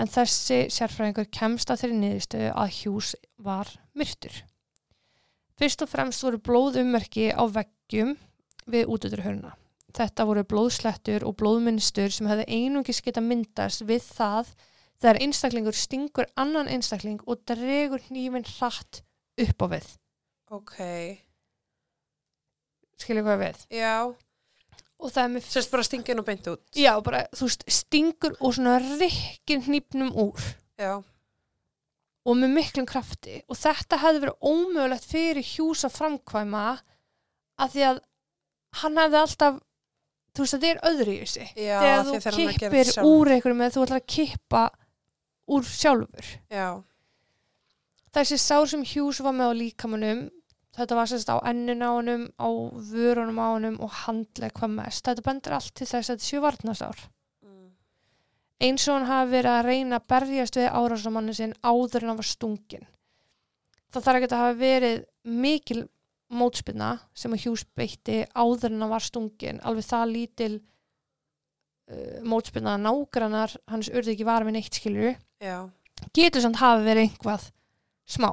En 0.00 0.08
þessi 0.08 0.66
sérfræðingur 0.72 1.28
kemst 1.32 1.70
að 1.72 1.82
þeirri 1.82 1.98
niðurstöðu 2.00 2.50
að 2.52 2.74
Hughes 2.78 3.12
var 3.40 3.70
myrtur. 3.96 4.34
Fyrst 5.60 5.84
og 5.84 5.90
fremst 5.92 6.24
voru 6.24 6.40
blóðummerki 6.42 7.28
á 7.32 7.44
veggjum 7.48 8.14
við 8.72 8.92
útöðurhöruna. 8.92 9.52
Þetta 9.92 10.26
voru 10.28 10.44
blóðslettur 10.48 11.26
og 11.28 11.36
blóðmynstur 11.40 12.12
sem 12.14 12.28
hefði 12.30 12.46
einungis 12.48 13.02
geta 13.04 13.20
myndast 13.24 13.84
við 13.88 14.04
það 14.06 14.54
þegar 15.02 15.20
einstaklingur 15.26 15.76
stingur 15.76 16.28
annan 16.40 16.70
einstakling 16.72 17.20
og 17.26 17.42
dregur 17.48 18.00
hnífin 18.08 18.48
hratt 18.56 19.02
upp 19.42 19.64
á 19.64 19.66
við. 19.76 19.88
Ok. 20.52 20.76
Skilja 23.02 23.24
hvað 23.26 23.42
við? 23.42 23.64
Já. 23.74 23.94
Og 25.02 25.10
það 25.10 25.22
er 25.24 25.32
með... 25.34 25.46
Sérst 25.50 25.72
bara 25.72 25.86
stingin 25.86 26.22
og 26.22 26.26
beint 26.28 26.46
út. 26.52 26.62
Já, 26.78 26.92
bara, 27.02 27.24
þú 27.34 27.48
veist, 27.48 27.64
stingur 27.70 28.36
og 28.38 28.54
svona 28.54 28.76
rikkir 28.82 29.64
hnífnum 29.66 30.12
úr 30.22 30.44
Já. 30.78 30.92
og 32.22 32.38
með 32.38 32.54
miklum 32.54 32.86
krafti. 32.86 33.40
Og 33.50 33.58
þetta 33.58 33.98
hefði 34.04 34.22
verið 34.26 34.46
ómögulegt 34.52 35.08
fyrir 35.10 35.46
hjús 35.46 35.82
að 35.88 35.96
framkvæma 35.98 36.66
að 37.62 37.74
því 37.74 37.84
að 37.88 38.00
hann 38.82 39.02
hefði 39.02 39.20
alltaf, 39.24 39.58
þú 40.32 40.44
veist, 40.46 40.54
þetta 40.54 40.70
er 40.70 40.84
öðru 40.92 41.16
í 41.16 41.18
þessi. 41.24 41.48
Já, 41.58 41.80
þegar 41.82 42.38
þú 42.38 42.46
kippir 42.60 42.94
úr 43.02 43.34
einhverjum 43.34 43.66
eða 43.66 43.74
þú 43.74 43.84
ætlar 43.88 44.02
að 44.02 44.08
kippa 44.14 44.62
úr 45.52 45.66
sjálfur. 45.66 46.30
Já. 46.52 46.68
Þessi 48.12 48.38
sár 48.38 48.68
sem 48.68 48.84
Hughes 48.84 49.22
var 49.24 49.34
með 49.34 49.50
á 49.50 49.52
líkamanum, 49.56 50.26
þetta 50.76 50.98
var 50.98 51.10
sérst 51.10 51.32
á 51.32 51.36
ennun 51.48 51.84
á 51.84 51.90
honum, 51.92 52.24
á 52.40 52.48
vörunum 52.92 53.40
á 53.40 53.46
honum 53.52 53.78
og 53.84 53.92
handleg 54.04 54.54
hvað 54.56 54.76
mest. 54.78 55.04
Þetta 55.04 55.26
bendur 55.26 55.56
allt 55.58 55.74
til 55.76 55.88
þess 55.88 56.08
að 56.08 56.14
þetta 56.14 56.28
séu 56.28 56.42
varnasár. 56.44 57.02
Mm. 57.44 57.68
Eins 58.68 58.88
og 58.88 58.98
hann 58.98 59.10
hafi 59.10 59.34
verið 59.36 59.52
að 59.52 59.68
reyna 59.68 60.00
að 60.00 60.08
berjast 60.14 60.58
við 60.60 60.70
árásamannin 60.72 61.38
sinn 61.38 61.56
áður 61.60 62.04
en 62.06 62.12
hann 62.12 62.20
var 62.22 62.30
stungin. 62.30 62.86
Það 63.92 64.06
þarf 64.06 64.20
ekki 64.20 64.30
að 64.30 64.44
hafa 64.44 64.60
verið 64.62 65.02
mikil 65.42 65.82
mótspilna 66.32 66.92
sem 67.12 67.34
að 67.34 67.44
Hughes 67.44 67.66
beitti 67.76 68.22
áður 68.32 68.72
en 68.72 68.84
hann 68.84 68.94
var 68.94 69.04
stungin. 69.04 69.60
Alveg 69.68 69.84
það 69.84 70.14
lítil 70.14 70.52
uh, 71.92 72.22
mótspilna 72.24 72.78
nágrannar 72.80 73.52
hans 73.68 73.92
urði 73.92 74.16
ekki 74.16 74.28
var 74.28 74.46
við 74.48 74.56
neitt 74.56 74.80
skilju. 74.80 75.12
Já. 75.42 75.58
Getur 76.16 76.42
samt 76.44 76.62
hafi 76.62 76.86
verið 76.88 77.10
einhvað 77.10 77.50
smá. 78.08 78.32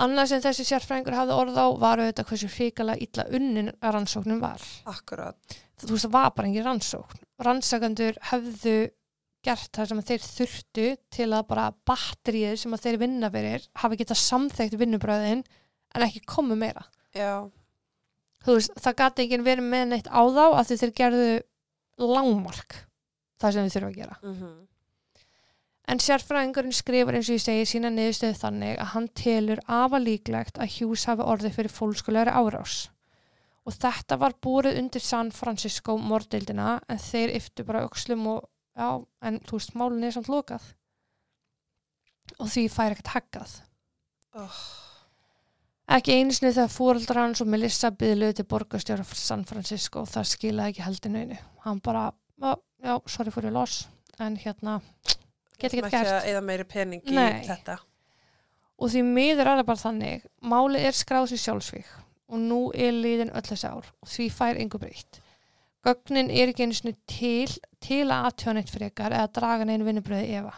Annað 0.00 0.30
sem 0.30 0.40
þessi 0.44 0.64
sérfræðingur 0.68 1.16
hafði 1.18 1.34
orð 1.36 1.58
á 1.60 1.66
var 1.80 2.00
auðvitað 2.00 2.30
hversu 2.30 2.48
hrikalega 2.54 3.04
illa 3.04 3.26
unnin 3.36 3.72
rannsóknum 3.84 4.40
var. 4.40 4.62
Akkurat. 4.88 5.58
þú 5.80 5.92
veist 5.94 6.06
það 6.06 6.14
var 6.14 6.32
bara 6.36 6.48
engin 6.48 6.66
rannsókn. 6.66 7.20
Rannsakandur 7.44 8.18
hefðu 8.30 8.74
gert 9.44 9.70
það 9.76 9.90
sem 9.90 10.00
að 10.00 10.10
þeir 10.10 10.24
þurftu 10.26 10.86
til 11.16 11.28
að 11.32 11.46
bara 11.48 11.68
batterið 11.88 12.56
sem 12.60 12.76
að 12.76 12.84
þeir 12.86 12.98
vinna 13.00 13.30
fyrir 13.32 13.68
hafi 13.82 14.00
getað 14.00 14.20
samþekkt 14.20 14.78
vinnubröðin 14.80 15.44
en 15.96 16.06
ekki 16.06 16.24
komu 16.28 16.56
meira. 16.60 16.84
Já. 17.16 17.48
þú 18.44 18.56
veist 18.56 18.76
það 18.80 18.98
gati 19.00 19.24
enginn 19.24 19.46
verið 19.46 19.68
með 19.68 19.86
neitt 19.90 20.08
á 20.08 20.22
þá 20.22 20.44
að 20.46 20.74
þeir 20.74 20.92
gerðu 21.00 21.30
langmark 22.00 22.76
það 23.40 23.56
sem 23.56 23.66
þeir 23.66 23.74
þurfa 23.76 23.90
að 23.90 23.98
gera. 24.00 24.18
Mm 24.22 24.66
en 25.88 26.02
sérfræðingurinn 26.02 26.76
skrifar 26.76 27.16
eins 27.18 27.30
og 27.30 27.38
ég 27.38 27.44
segi 27.44 27.68
sína 27.68 27.90
niðurstöðu 27.94 28.38
þannig 28.40 28.76
að 28.78 28.90
hann 28.94 29.08
telur 29.16 29.62
afa 29.66 30.00
líklegt 30.02 30.60
að 30.60 30.74
Hughes 30.76 31.06
hafi 31.10 31.26
orðið 31.26 31.56
fyrir 31.56 31.74
fólkskulegri 31.74 32.34
árás. 32.34 32.76
Og 33.68 33.76
þetta 33.76 34.18
var 34.20 34.36
búrið 34.42 34.78
undir 34.80 35.02
San 35.04 35.30
Francisco 35.34 35.96
mordeildina 36.00 36.78
en 36.88 37.00
þeir 37.00 37.34
yftu 37.38 37.66
bara 37.66 37.84
öxlum 37.86 38.26
og 38.32 38.44
já, 38.76 39.00
en 39.26 39.40
þú 39.46 39.58
veist, 39.58 39.74
málun 39.76 40.06
er 40.06 40.14
samt 40.14 40.30
lokað. 40.32 40.70
Og 42.38 42.48
því 42.48 42.68
fær 42.72 42.94
ekkert 42.94 43.12
haggað. 43.16 43.58
Oh. 44.38 44.58
ekki 45.90 46.14
einu 46.14 46.30
sinni 46.30 46.52
þegar 46.54 46.70
fóreldrar 46.70 47.18
hans 47.24 47.40
og 47.42 47.48
Melissa 47.50 47.88
byðluði 47.90 48.36
til 48.38 48.44
borgarstjóra 48.52 49.02
San 49.18 49.42
Francisco 49.48 50.04
það 50.06 50.28
skilaði 50.30 50.70
ekki 50.70 50.84
heldur 50.86 51.12
neinu. 51.16 51.38
Hann 51.64 51.80
bara, 51.82 52.04
já, 52.38 52.94
sorry 53.10 53.32
your 53.34 53.50
loss. 53.50 53.88
En 54.20 54.36
hérna, 54.38 54.78
get 55.62 55.74
ekki 55.76 55.90
gert 55.94 56.12
að 56.16 56.28
eða 56.32 56.42
meiri 56.44 56.66
pening 56.68 57.02
í 57.06 57.16
Nei. 57.16 57.40
þetta. 57.46 57.78
og 58.80 58.92
því 58.92 59.02
miður 59.08 59.46
er 59.46 59.60
það 59.60 59.66
bara 59.72 59.84
þannig 59.86 60.28
málið 60.52 60.86
er 60.90 60.96
skráð 61.00 61.28
sem 61.32 61.42
sjálfsvík 61.46 61.90
og 62.30 62.38
nú 62.46 62.60
er 62.74 62.94
liðin 62.94 63.32
öll 63.34 63.46
þessi 63.48 63.68
ár 63.68 63.88
og 63.90 64.08
því 64.08 64.30
fær 64.38 64.60
yngur 64.62 64.82
breytt 64.84 65.20
gögnin 65.86 66.30
er 66.30 66.50
ekki 66.52 66.66
einu 66.66 66.76
sinni 66.76 66.96
til 67.08 67.48
til 67.80 68.04
að 68.12 68.26
aðtjóða 68.30 68.56
neitt 68.58 68.72
frekar 68.72 69.14
eða 69.16 69.30
draga 69.38 69.64
neinn 69.68 69.84
vinnubröði 69.86 70.34
efa 70.40 70.52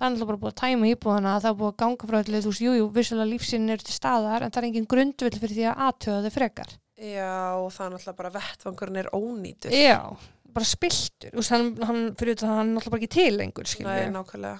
það 0.00 0.06
er 0.06 0.12
náttúrulega 0.14 0.30
bara 0.30 0.40
búið 0.42 0.52
að 0.54 0.60
tæma 0.62 0.90
íbúðana 0.94 1.32
það 1.44 1.50
er 1.50 1.56
búið 1.60 1.70
að 1.72 1.80
ganga 1.82 2.06
frá 2.08 2.18
öllu, 2.22 2.38
þú 2.40 2.52
veist, 2.52 2.62
jú, 2.64 2.72
jú, 2.78 2.86
vissulega 2.96 3.28
lífsinn 3.34 3.68
er 3.74 3.82
til 3.84 3.92
staðar 3.92 4.46
en 4.46 4.52
það 4.54 4.62
er 4.62 4.68
engin 4.70 4.86
grundvill 4.88 5.34
fyrir 5.42 5.56
því 5.58 5.66
að 5.68 5.82
aðtjóða 5.88 6.22
þau 6.24 6.36
frekar 6.38 6.70
Já, 7.00 7.32
og 7.56 7.68
það 7.72 7.84
er 7.86 7.92
náttúrulega 7.94 8.16
bara 8.18 8.30
vettvangurinn 8.34 9.00
er 9.00 9.06
ónýtur. 9.16 9.72
já, 9.76 9.98
bara 10.54 10.68
spiltur 10.68 11.34
veist, 11.36 11.52
hann, 11.54 11.72
hann 11.86 12.02
fyrir 12.18 12.36
þetta, 12.36 12.50
hann 12.60 12.74
náttúrulega 12.74 12.94
bara 12.94 13.02
ekki 13.02 13.14
til 13.16 13.38
lengur 13.38 13.68
Nei. 13.86 14.56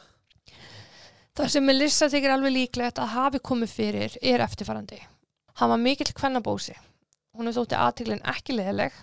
Það 1.39 1.53
sem 1.55 1.65
Melissa 1.65 2.09
þykir 2.11 2.35
alveg 2.35 2.55
líklegt 2.57 3.01
að 3.01 3.13
hafi 3.15 3.41
komið 3.47 3.73
fyrir 3.73 4.17
er 4.21 4.43
eftirfarandi. 4.45 4.99
Hann 5.61 5.71
var 5.71 5.81
mikill 5.81 6.11
kvennabósi. 6.17 6.75
Hún 7.37 7.53
þótti 7.55 7.79
aðtíklinn 7.79 8.25
ekki 8.29 8.57
leðileg. 8.59 8.97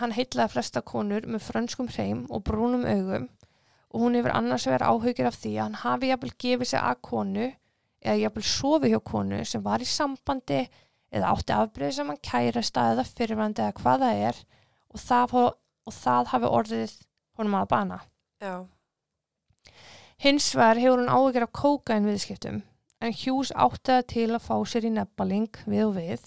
Hann 0.00 0.14
heitlaði 0.16 0.54
flesta 0.56 0.82
konur 0.82 1.28
með 1.30 1.44
frönskum 1.46 1.88
hreim 1.92 2.24
og 2.28 2.42
brúnum 2.48 2.84
augum 2.88 3.28
og 3.90 4.04
hún 4.04 4.16
hefur 4.18 4.34
annars 4.34 4.66
verið 4.70 4.86
áhugir 4.86 5.28
af 5.28 5.38
því 5.40 5.54
að 5.56 5.64
hann 5.64 5.80
hafi 5.82 6.10
jafnvel 6.10 6.32
gefið 6.44 6.70
sig 6.70 6.80
að 6.80 7.00
konu 7.06 7.46
eða 8.00 8.20
jafnvel 8.20 8.44
sofið 8.46 8.94
hjá 8.94 9.00
konu 9.10 9.40
sem 9.48 9.64
var 9.64 9.82
í 9.82 9.88
sambandi 9.88 10.60
eða 11.10 11.32
átti 11.34 11.56
afbreyð 11.56 11.96
sem 11.96 12.12
hann 12.12 12.22
kærasta 12.30 12.86
eða 12.92 13.06
fyrirvændi 13.08 13.64
eða 13.64 13.76
hvað 13.80 14.04
það 14.04 14.22
er 14.28 14.40
og 14.90 15.02
það, 15.02 15.34
og 15.86 15.96
það 15.96 16.32
hafi 16.34 16.50
orðið 16.58 16.96
honum 17.38 17.56
að 17.60 17.70
bana. 17.70 18.00
Já. 18.40 18.54
Hins 20.20 20.50
vegar 20.56 20.80
hefur 20.80 21.00
hún 21.00 21.12
áhyggjur 21.12 21.46
af 21.46 21.54
kókain 21.56 22.08
viðskiptum 22.08 22.60
en 23.00 23.14
Hughes 23.16 23.52
átti 23.56 23.96
til 24.12 24.28
að 24.34 24.44
fá 24.44 24.56
sér 24.68 24.86
í 24.88 24.92
nebbaling 24.92 25.62
við 25.64 25.86
og 25.86 25.94
við. 25.96 26.26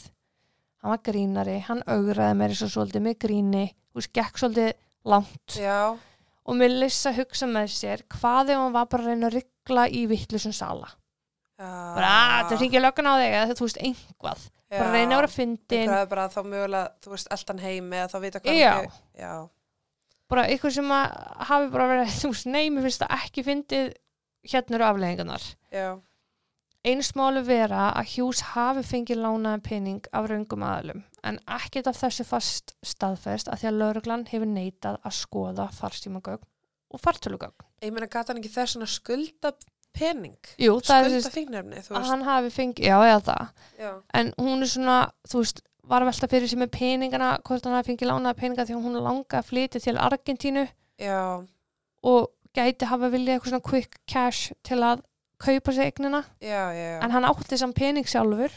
Hann 0.82 0.94
var 0.96 1.04
grínari, 1.06 1.60
hann 1.68 1.84
augraði 1.86 2.38
mér 2.40 2.56
svo 2.58 2.70
svolítið 2.72 3.06
með 3.06 3.20
gríni, 3.24 3.68
veist, 3.96 4.12
gekk 4.16 4.42
svolítið 4.42 4.74
langt 5.08 5.58
Já. 5.60 5.94
og 5.94 6.58
með 6.60 6.80
lissa 6.82 7.14
hugsa 7.16 7.48
með 7.48 7.70
sér 7.76 8.04
hvað 8.12 8.56
ef 8.56 8.60
hann 8.64 8.76
var 8.76 8.90
bara 8.92 9.06
að 9.06 9.14
reyna 9.14 9.30
að 9.30 9.38
ryggla 9.38 9.86
í 9.94 10.04
vittlusum 10.12 10.56
sala. 10.56 10.90
Já. 11.62 11.70
Bara, 11.70 12.12
að 12.42 12.50
það 12.52 12.66
ringið 12.66 12.86
löggan 12.88 13.08
á 13.08 13.14
þig 13.22 13.38
eða 13.38 13.58
þú 13.60 13.68
veist, 13.68 13.82
einhvað. 13.88 14.46
Bara 14.80 14.90
að 14.90 14.96
reyna 14.98 15.16
að 15.16 15.20
vera 15.22 15.32
fyndin, 15.34 15.90
Það 15.90 16.02
er 16.02 16.08
bara 16.14 16.28
þá 16.34 16.40
mögulega, 16.50 16.92
þú 17.04 17.12
veist, 17.14 17.28
eldan 17.36 17.60
heim 17.64 17.92
eða 17.94 18.08
þá 18.14 18.18
vita 18.24 18.40
hvað 18.44 18.58
Já. 18.60 18.72
ge- 18.82 19.24
Já. 19.24 19.34
bara 20.34 20.48
eitthvað 20.50 20.74
sem 20.80 20.90
að 20.96 21.18
hafi 21.50 21.68
bara 21.76 21.88
verið, 21.92 22.16
þú 22.22 22.32
veist, 22.34 22.46
nei, 22.50 22.70
mér 22.70 22.82
finnst 22.88 23.04
það 23.04 23.16
ekki 23.20 23.44
fyndið 23.50 23.94
hérna 24.54 24.76
eru 24.80 24.86
afleggingarnar. 24.90 25.44
Já. 25.72 25.90
Eins 26.84 27.14
málu 27.16 27.44
vera 27.48 27.94
að 27.96 28.10
Hughes 28.18 28.42
hafi 28.54 28.82
fengið 28.84 29.22
lánaðan 29.24 29.62
pening 29.64 30.02
af 30.12 30.26
raungum 30.28 30.66
aðalum 30.68 31.04
en 31.24 31.38
ekkert 31.48 31.88
af 31.88 31.96
þessu 31.96 32.26
fast 32.28 32.74
staðfest 32.84 33.48
að 33.48 33.62
því 33.62 33.68
að 33.70 33.78
lauruglan 33.80 34.26
hefur 34.28 34.50
neitað 34.52 34.98
að 35.08 35.16
skoða 35.16 35.70
farstímagögn 35.72 36.44
og 36.92 37.00
fartölugögn. 37.00 37.56
Ég 37.82 37.94
meina, 37.96 38.08
gata 38.12 38.34
hann 38.34 38.42
ekki 38.44 38.52
þess 38.52 38.76
að 38.76 38.92
skulda 38.92 39.54
pening? 39.98 40.38
Jú, 40.62 40.78
er 40.80 41.08
Skulda 41.08 41.32
fingnefni, 41.34 41.84
að 41.90 42.10
hann 42.10 42.26
hafi 42.28 42.52
fengið, 42.54 42.90
já, 42.90 42.98
eða 43.08 43.22
það. 43.28 43.64
Já. 43.80 43.92
En 44.20 44.34
hún 44.42 44.66
er 44.66 44.72
svona, 44.74 44.98
þú 45.30 45.44
veist, 45.44 45.64
var 45.94 46.04
að 46.04 46.12
velta 46.12 46.30
fyrir 46.32 46.52
sig 46.52 46.62
með 46.62 46.72
peningana, 46.78 47.32
hvort 47.46 47.66
hann 47.68 47.78
hafi 47.78 47.92
fengið 47.92 48.12
lánaða 48.12 48.40
peninga 48.40 48.68
því 48.68 48.78
að 48.78 48.86
hún 48.86 49.00
langaði 49.00 49.40
að 49.40 49.50
flytja 49.50 49.84
til 49.84 49.96
Argentínu 50.00 50.68
Já. 51.04 51.24
og 52.04 52.30
gæti 52.56 52.88
hafa 52.88 53.10
viljað 53.12 53.38
eitthvað 53.38 53.54
svona 53.54 53.68
quick 53.70 54.00
cash 54.08 54.54
til 54.64 54.80
að 54.86 55.04
kaupa 55.44 55.74
sig 55.76 55.90
eignina. 55.92 56.24
Já, 56.40 56.72
en 57.04 57.12
hann 57.12 57.28
átti 57.28 57.60
samt 57.60 57.76
pening 57.76 58.08
sjálfur 58.08 58.54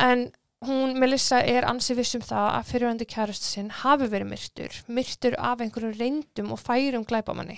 en 0.00 0.30
hún 0.66 0.98
Melissa 1.00 1.40
er 1.40 1.64
ansi 1.68 1.94
viss 1.96 2.16
um 2.18 2.24
það 2.24 2.48
að 2.58 2.70
fyrirvændi 2.70 3.06
kærust 3.08 3.46
sinn 3.48 3.70
hafi 3.82 4.08
verið 4.12 4.32
myrtur 4.34 4.80
myrtur 4.92 5.36
af 5.40 5.62
einhverjum 5.64 5.94
reyndum 5.96 6.52
og 6.52 6.60
færum 6.60 7.06
glæpamanni 7.08 7.56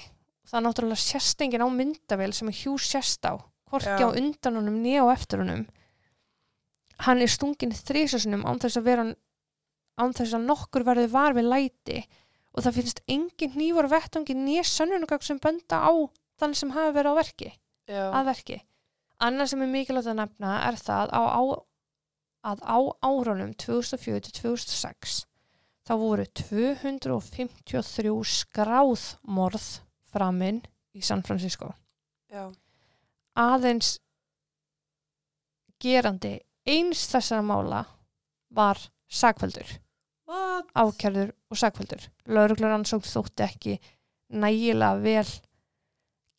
það 0.52 0.58
er 0.58 0.64
náttúrulega 0.66 1.00
sérstengin 1.00 1.64
á 1.64 1.68
myndavél 1.72 2.32
sem 2.36 2.50
að 2.52 2.58
Hughes 2.60 2.90
sérst 2.92 3.24
á 3.24 3.40
hvorki 3.72 3.96
Já. 3.96 4.04
á 4.04 4.08
undan 4.12 4.58
honum 4.60 4.82
nýja 4.84 5.06
á 5.08 5.16
eftir 5.16 5.40
honum 5.40 5.64
hann 7.06 7.24
er 7.24 7.32
stungin 7.32 7.72
þrísasunum 7.72 8.44
án 8.44 8.60
þess 8.60 8.76
að 8.78 8.88
vera 8.90 9.06
án 9.96 10.12
þess 10.16 10.36
að 10.36 10.44
nokkur 10.50 10.84
verði 10.86 11.08
var 11.12 11.36
við 11.36 11.48
læti 11.48 12.02
og 12.52 12.66
það 12.66 12.76
finnst 12.78 13.02
engin 13.10 13.56
nývar 13.56 13.88
vettungi 13.88 14.36
nýja 14.36 14.64
sönnunugögg 14.68 15.24
sem 15.24 15.40
benda 15.40 15.80
á 15.80 15.92
þann 16.40 16.56
sem 16.58 16.72
hafi 16.76 16.94
verið 16.98 17.16
á 17.16 17.20
verki 17.20 17.50
Já. 17.88 18.04
að 18.12 18.28
verki. 18.30 18.58
Annað 19.22 19.52
sem 19.52 19.62
er 19.64 19.70
mikilvægt 19.70 20.10
að 20.10 20.18
nefna 20.18 20.54
er 20.66 20.78
það 20.80 21.12
á, 21.14 21.22
á, 21.32 21.42
að 22.52 22.64
á 22.66 22.78
árunum 23.06 23.52
2004 23.56 24.24
til 24.26 24.34
2006 24.40 25.22
þá 25.86 25.94
voru 25.98 26.26
253 26.42 28.12
skráð 28.28 29.06
morð 29.22 29.66
framinn 30.12 30.62
í 30.94 31.02
San 31.04 31.22
Francisco. 31.26 31.72
Já. 32.32 32.50
Aðeins 33.36 33.94
gerandi 35.82 36.36
eins 36.68 37.06
þessara 37.10 37.42
mála 37.44 37.82
var 38.54 38.78
sakveldur, 39.12 39.66
What? 40.28 40.68
ákjærður 40.78 41.32
og 41.50 41.58
sakveldur. 41.58 42.04
Lauruglur 42.28 42.74
ansókn 42.76 43.08
þótti 43.08 43.46
ekki 43.46 43.74
nægilega 44.32 45.00
vel 45.02 45.28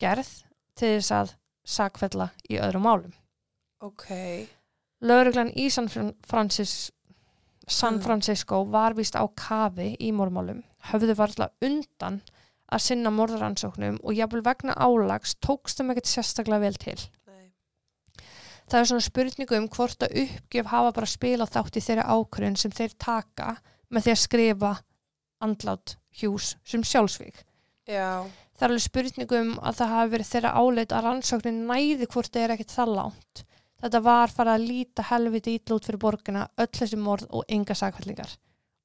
gerð 0.02 0.30
til 0.74 0.94
þess 0.96 1.12
að 1.14 1.34
sakfella 1.64 2.30
í 2.50 2.58
öðrum 2.58 2.86
málum. 2.88 3.12
Ok. 3.84 4.08
Lauruglan 5.04 5.52
í 5.60 5.68
San, 5.70 5.88
Fran- 5.88 6.14
Francis, 6.26 6.90
San 7.68 7.98
Mm. 7.98 8.02
Francisco 8.02 8.64
var 8.64 8.94
vist 8.94 9.14
á 9.16 9.24
kafi 9.36 9.96
í 10.00 10.10
mormálum, 10.12 10.62
höfðu 10.90 11.14
varla 11.16 11.50
undan 11.62 12.22
að 12.74 12.84
sinna 12.84 13.12
morðaransóknum 13.14 14.00
og 14.02 14.16
jafnvel 14.16 14.42
vegna 14.46 14.74
álags 14.76 15.36
tókst 15.44 15.80
þeim 15.80 15.94
ekkert 15.94 16.10
sérstaklega 16.10 16.64
vel 16.64 16.78
til. 16.80 16.98
Nei. 17.30 17.52
Það 18.70 18.80
er 18.80 18.90
svona 18.90 19.06
spurningu 19.06 19.58
um 19.58 19.70
hvort 19.72 20.06
að 20.06 20.18
uppgjöf 20.24 20.70
hafa 20.72 20.94
bara 20.98 21.10
spila 21.14 21.48
þátt 21.50 21.78
í 21.78 21.84
þeirra 21.84 22.08
ákvörðun 22.10 22.60
sem 22.60 22.74
þeir 22.74 22.96
taka 22.98 23.56
með 23.94 24.06
því 24.06 24.14
að 24.14 24.22
skrifa 24.24 24.72
andlát 25.44 25.96
hjús 26.20 26.54
sem 26.66 26.84
sjálfsvík. 26.86 27.44
Já. 27.90 28.24
Það 28.54 28.64
er 28.64 28.70
alveg 28.70 28.84
spurningu 28.84 29.40
um 29.40 29.50
að 29.60 29.80
það 29.80 29.92
hafi 29.94 30.12
verið 30.14 30.30
þeirra 30.30 30.54
áleit 30.54 30.94
að 30.94 31.04
rannsóknin 31.08 31.64
næði 31.68 32.06
hvort 32.06 32.32
það 32.32 32.44
er 32.44 32.54
ekkert 32.54 32.74
það 32.76 32.94
langt. 32.98 33.44
Þetta 33.84 34.00
var 34.00 34.32
farið 34.32 34.54
að 34.54 34.66
líta 34.70 35.04
helviti 35.10 35.54
ítla 35.58 35.76
út 35.76 35.84
fyrir 35.88 36.00
borgina, 36.00 36.46
öll 36.56 36.70
þessi 36.72 36.96
morð 36.96 37.26
og 37.36 37.44
enga 37.52 37.74
sakvellingar. 37.76 38.30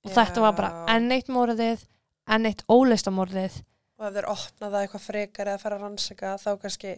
Og 0.04 0.12
þetta 0.16 0.44
var 0.44 0.56
bara 0.58 0.72
Já. 0.74 0.82
enn 0.96 1.14
eitt 1.16 1.30
morðið, 1.32 1.86
enn 2.28 2.50
eitt 2.50 2.66
óleista 2.72 3.14
morðið. 3.14 3.62
Og 4.00 4.06
ef 4.08 4.14
þeir 4.16 4.28
opna 4.32 4.70
það 4.70 4.82
eitthvað 4.82 5.02
frekar 5.04 5.50
eða 5.52 5.60
fara 5.60 5.76
að 5.76 5.82
rannsaka 5.84 6.36
þá 6.40 6.52
kannski, 6.62 6.92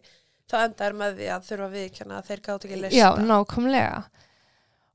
þá 0.46 0.58
endar 0.60 0.98
með 0.98 1.16
því 1.18 1.30
að 1.34 1.48
þurfa 1.48 1.66
að 1.66 1.78
viðkjanna 1.78 2.20
að 2.20 2.28
þeir 2.28 2.44
gátt 2.46 2.68
ekki 2.68 2.78
lista. 2.78 3.00
Já, 3.00 3.08
nákvæmlega. 3.26 4.04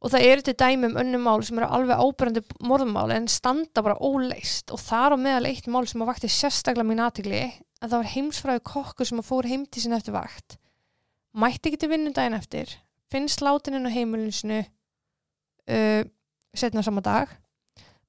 Og 0.06 0.12
það 0.12 0.26
eru 0.28 0.44
til 0.46 0.54
dæmi 0.60 0.86
um 0.86 0.98
önnum 1.02 1.24
mál 1.26 1.42
sem 1.42 1.58
eru 1.58 1.68
alveg 1.72 2.02
ábyrjandi 2.04 2.42
morðmál 2.68 3.14
en 3.16 3.26
standa 3.32 3.82
bara 3.82 3.96
óleist 3.98 4.70
og 4.70 4.78
þar 4.84 5.16
á 5.16 5.18
meðal 5.18 5.48
eitt 5.50 5.66
mál 5.72 5.82
sem 5.90 6.04
að 6.04 6.10
vakti 6.12 6.30
sérstaklega 6.30 6.86
mín 6.86 7.02
aðtigli 7.02 7.40
en 7.42 7.88
það 7.88 7.96
var 7.96 8.12
heimsfræði 8.12 8.64
kokkur 8.70 9.10
sem 9.10 9.22
að 9.24 9.28
fór 9.32 9.50
heim 9.50 9.66
til 9.66 9.82
sinni 9.82 9.98
eftir 9.98 10.14
vakt. 10.14 10.58
Mætti 11.34 11.72
ekki 11.72 11.80
til 11.82 11.90
vinnundaginn 11.90 12.38
eftir, 12.38 12.70
finnst 13.10 13.42
látininn 13.42 13.88
á 13.88 13.96
heimilinsinu 13.96 14.60
uh, 14.62 16.02
setna 16.54 16.86
sama 16.86 17.02
dag, 17.04 17.32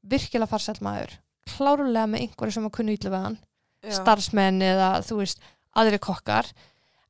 virkilega 0.05 0.51
farsælt 0.51 0.83
maður, 0.85 1.17
klárulega 1.49 2.05
með 2.11 2.27
einhverju 2.27 2.59
sem 2.59 2.69
að 2.69 2.75
kunna 2.77 2.93
ítlu 2.93 3.15
við 3.15 3.25
hann 3.25 3.41
Já. 3.83 3.93
starfsmenn 3.99 4.61
eða 4.65 4.89
þú 5.05 5.21
veist 5.21 5.43
aðri 5.77 5.99
kokkar 6.01 6.49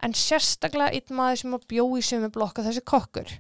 en 0.04 0.14
sérstaklega 0.18 0.94
einn 0.94 1.18
maður 1.18 1.42
sem 1.42 1.58
að 1.58 1.68
bjó 1.72 1.86
í 1.98 2.06
sömu 2.06 2.32
blokka 2.34 2.66
þessi 2.66 2.84
kokkur 2.86 3.38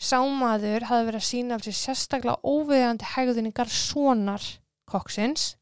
Sámaður 0.00 0.86
hafði 0.88 1.06
verið 1.10 1.20
að 1.20 1.26
sína 1.26 1.56
af 1.58 1.64
sér 1.66 1.76
sérstaklega 1.76 2.40
óveðandi 2.40 3.08
hegðuningar 3.12 3.68
sonar 3.68 4.44
kokksins 4.88 5.56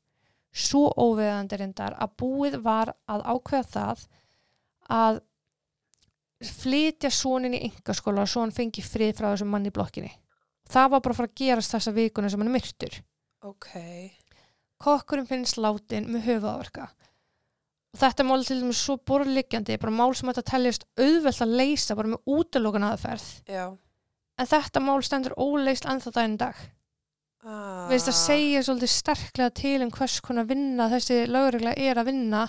svo 0.54 0.84
óveðandi 0.94 1.58
reyndar 1.58 1.96
að 1.98 2.14
búið 2.22 2.60
var 2.62 2.92
að 3.10 3.24
ákveða 3.26 3.66
það 3.72 4.04
að 4.98 5.18
flytja 6.38 7.10
sonin 7.10 7.56
í 7.58 7.64
yngaskóla 7.66 8.22
og 8.22 8.30
svo 8.30 8.44
hann 8.44 8.54
fengi 8.54 8.84
frið 8.84 9.16
frá 9.18 9.32
þessum 9.32 9.50
manni 9.50 9.72
í 9.72 9.74
blokkinni. 9.74 10.12
Það 10.70 10.92
var 10.92 11.02
bara 11.02 11.14
að 11.16 11.18
fara 11.18 11.30
að 11.32 11.38
gerast 11.42 11.74
þessa 11.74 11.94
vikuna 11.96 12.30
sem 12.30 12.44
hann 12.44 12.54
myrtur 12.54 13.00
Ok. 13.46 13.68
Kokkurinn 14.82 15.28
finnst 15.28 15.58
látin 15.60 16.08
með 16.12 16.26
höfuðáverka 16.28 16.88
og 17.88 18.00
þetta 18.02 18.26
mál 18.28 18.44
til 18.44 18.60
dæmis 18.60 18.80
svo 18.84 18.98
borðliggjandi 19.08 19.78
bara 19.80 19.94
mál 19.98 20.14
sem 20.14 20.28
þetta 20.30 20.50
teljast 20.52 20.88
auðvelt 21.00 21.44
að 21.44 21.54
leysa 21.60 21.96
bara 21.98 22.14
með 22.14 22.34
útlokun 22.38 22.88
aðferð 22.90 23.28
Já. 23.48 23.64
en 24.38 24.50
þetta 24.50 24.82
mál 24.84 25.00
stendur 25.06 25.38
óleist 25.40 25.88
ennþá 25.88 26.14
daginn 26.14 26.40
dag 26.40 26.66
Ah. 27.48 27.86
við 27.86 27.94
veist 27.94 28.08
að 28.10 28.16
segja 28.18 28.60
svolítið 28.66 28.90
sterklega 28.90 29.54
til 29.54 29.76
um 29.84 29.90
hvers 29.94 30.16
konar 30.26 30.46
vinna 30.48 30.88
þessi 30.90 31.20
lögregla 31.30 31.70
er 31.78 32.00
að 32.00 32.08
vinna 32.10 32.40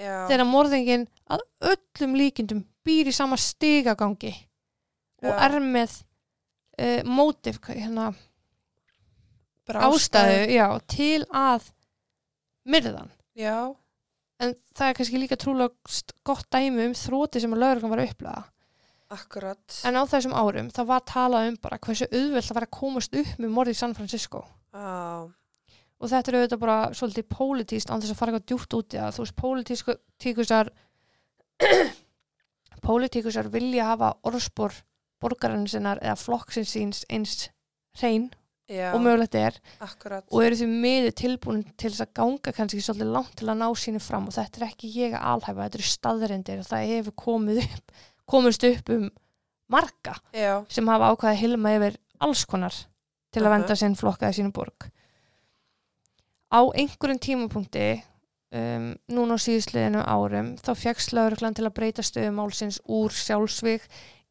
Já. 0.00 0.24
þegar 0.30 0.48
morðingin 0.48 1.04
að 1.28 1.42
öllum 1.68 2.16
líkindum 2.16 2.62
býr 2.82 3.10
í 3.10 3.14
sama 3.14 3.36
stigagangi 3.36 4.32
og 5.22 5.36
er 5.36 5.58
með 5.60 5.98
uh, 6.80 7.02
mótif 7.04 7.60
hérna, 7.68 8.08
Bara 9.68 9.86
ástæðu 9.88 10.46
já, 10.50 10.66
til 10.90 11.22
að 11.30 11.68
myrðan 12.66 13.10
Já. 13.38 13.74
en 14.42 14.54
það 14.74 14.88
er 14.88 14.96
kannski 14.98 15.20
líka 15.20 15.38
trúlega 15.38 16.00
gott 16.26 16.48
dæmi 16.50 16.88
um 16.88 16.96
þróti 16.98 17.42
sem 17.42 17.54
að 17.54 17.62
lögreglan 17.62 17.92
var 17.92 18.02
að 18.02 18.10
upplega 18.10 18.42
Akkurat. 19.12 19.78
en 19.84 19.98
á 19.98 20.02
þessum 20.08 20.34
árum 20.34 20.70
þá 20.72 20.82
var 20.88 21.04
talað 21.06 21.48
um 21.50 21.56
bara 21.62 21.78
hversu 21.78 22.08
auðvelt 22.10 22.50
að 22.50 22.58
vera 22.58 22.68
að 22.68 22.76
komast 22.78 23.14
upp 23.14 23.32
með 23.38 23.54
morði 23.54 23.76
í 23.76 23.80
San 23.80 23.94
Francisco 23.94 24.44
Já. 24.72 25.30
og 25.30 26.10
þetta 26.10 26.32
er 26.32 26.38
auðvitað 26.40 26.62
bara 26.64 26.78
svolítið 26.96 27.28
pólitíst 27.30 27.92
án 27.92 28.02
þess 28.02 28.14
að 28.14 28.20
fara 28.22 28.32
eitthvað 28.32 28.48
djúpt 28.50 28.78
út 28.78 28.96
í 28.96 29.00
það 29.02 29.16
þú 29.16 29.26
veist 29.26 29.40
pólitíkusar 29.42 30.72
pólitíkusar 32.86 33.50
vilja 33.52 33.90
hafa 33.92 34.14
orðspor 34.26 34.74
borgarinn 35.22 35.68
sinnar 35.70 36.00
eða 36.02 36.18
flokksins 36.18 36.72
síns 36.74 37.04
eins 37.12 37.50
hrein 38.00 38.32
Já. 38.72 38.88
og 38.94 39.00
mögulegt 39.04 39.34
er 39.36 39.58
Akkurat. 39.84 40.24
og 40.32 40.44
eru 40.46 40.56
því 40.56 40.68
miður 40.72 41.14
tilbúin 41.22 41.62
til 41.76 41.90
þess 41.92 42.04
að 42.06 42.14
ganga 42.20 42.52
kannski 42.56 42.80
svolítið 42.80 43.12
langt 43.12 43.34
til 43.36 43.48
að 43.52 43.58
ná 43.60 43.68
sínu 43.76 44.00
fram 44.00 44.28
og 44.30 44.32
þetta 44.36 44.60
er 44.62 44.68
ekki 44.70 44.92
ég 44.96 45.12
að 45.18 45.26
alhæfa, 45.34 45.66
þetta 45.66 45.78
eru 45.80 45.90
staðrendir 45.92 46.62
og 46.62 46.70
það 46.70 46.86
hefur 46.92 47.16
komið 47.26 47.60
upp 47.66 47.92
komist 48.32 48.64
upp 48.64 48.88
um 48.96 49.10
marga 49.72 50.14
Já. 50.32 50.64
sem 50.72 50.88
hafa 50.88 51.12
ákvaðið 51.12 51.36
að 51.36 51.42
hilma 51.44 51.74
yfir 51.78 51.98
alls 52.20 52.44
konar 52.48 52.74
til 53.32 53.42
að 53.42 53.48
Mhm. 53.50 53.54
venda 53.60 53.76
sinn 53.76 53.94
flokkaði 53.96 54.38
sínu 54.40 54.52
borg 54.52 54.88
á 56.52 56.60
einhverjum 56.76 57.18
tímapunkti 57.20 58.02
um, 58.52 58.94
núna 59.08 59.36
á 59.36 59.44
síðsliðinu 59.44 60.02
árum 60.04 60.50
þá 60.60 60.72
fegst 60.76 61.14
lauruglan 61.16 61.54
til 61.56 61.64
að 61.68 61.74
breyta 61.78 62.02
stöðum 62.04 62.36
málsins 62.40 62.80
úr 62.88 63.10
sjálfsvík 63.16 63.86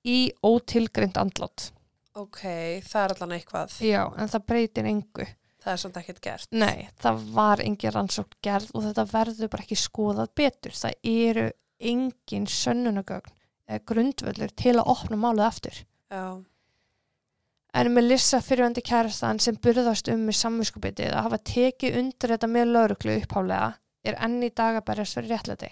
í 0.05 0.31
ótilgrind 0.45 1.17
andlát 1.17 1.71
Ok, 2.19 2.41
það 2.83 3.03
er 3.03 3.13
allan 3.15 3.37
eitthvað. 3.37 3.77
já, 3.85 4.01
en 4.19 4.31
það 4.31 4.47
breytir 4.51 4.89
engu 4.89 5.27
Það 5.61 5.73
er 5.73 5.81
samt 5.83 5.97
ekkert 5.99 6.21
gert. 6.25 6.47
Nei, 6.57 6.87
það 7.01 7.25
var 7.35 7.61
engin 7.61 7.93
rannsókn 7.93 8.37
gerð 8.41 8.71
og 8.73 8.85
þetta 8.87 9.03
verður 9.11 9.49
bara 9.53 9.65
ekki 9.67 9.77
skoðað 9.77 10.31
betur. 10.39 10.73
Það 10.73 10.95
eru 11.11 11.43
engin 11.91 12.47
sönnunagögn 12.49 13.35
eða 13.69 13.83
grundvöllur 13.91 14.55
til 14.57 14.73
að 14.73 14.89
opna 14.95 15.19
málið 15.21 15.45
aftur. 15.45 15.77
Já. 16.09 16.25
En 17.71 17.91
með 17.95 18.07
Lissa 18.09 18.41
fyrirvændi 18.43 18.81
kærastan 18.83 19.39
sem 19.39 19.59
burðast 19.61 20.09
um 20.11 20.25
með 20.27 20.39
samvinskupitið 20.41 21.13
að 21.13 21.27
hafa 21.29 21.39
tekið 21.51 21.99
undir 22.01 22.33
þetta 22.33 22.49
með 22.51 22.73
lauruglu 22.73 23.15
upphálega 23.21 23.69
er 24.03 24.17
enn 24.25 24.41
í 24.43 24.49
dag 24.49 24.81
að 24.81 24.87
berjast 24.89 25.15
fyrir 25.15 25.31
réttlæti. 25.35 25.69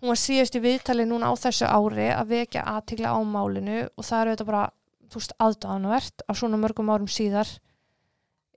Hún 0.00 0.10
var 0.10 0.18
síðast 0.18 0.58
í 0.58 0.64
viðtali 0.64 1.06
núna 1.06 1.30
á 1.30 1.34
þessu 1.38 1.70
ári 1.70 2.10
að 2.10 2.34
vekja 2.34 2.66
aðtigla 2.74 3.14
á 3.14 3.20
málinu 3.22 3.80
og 3.86 4.04
það 4.04 4.20
eru 4.20 4.34
þetta 4.34 4.48
bara, 4.50 4.66
þú 5.10 5.20
veist, 5.20 5.36
aðdáðanvert 5.42 6.24
á 6.26 6.32
svona 6.38 6.60
mörgum 6.60 6.90
árum 6.92 7.10
síðar 7.10 7.50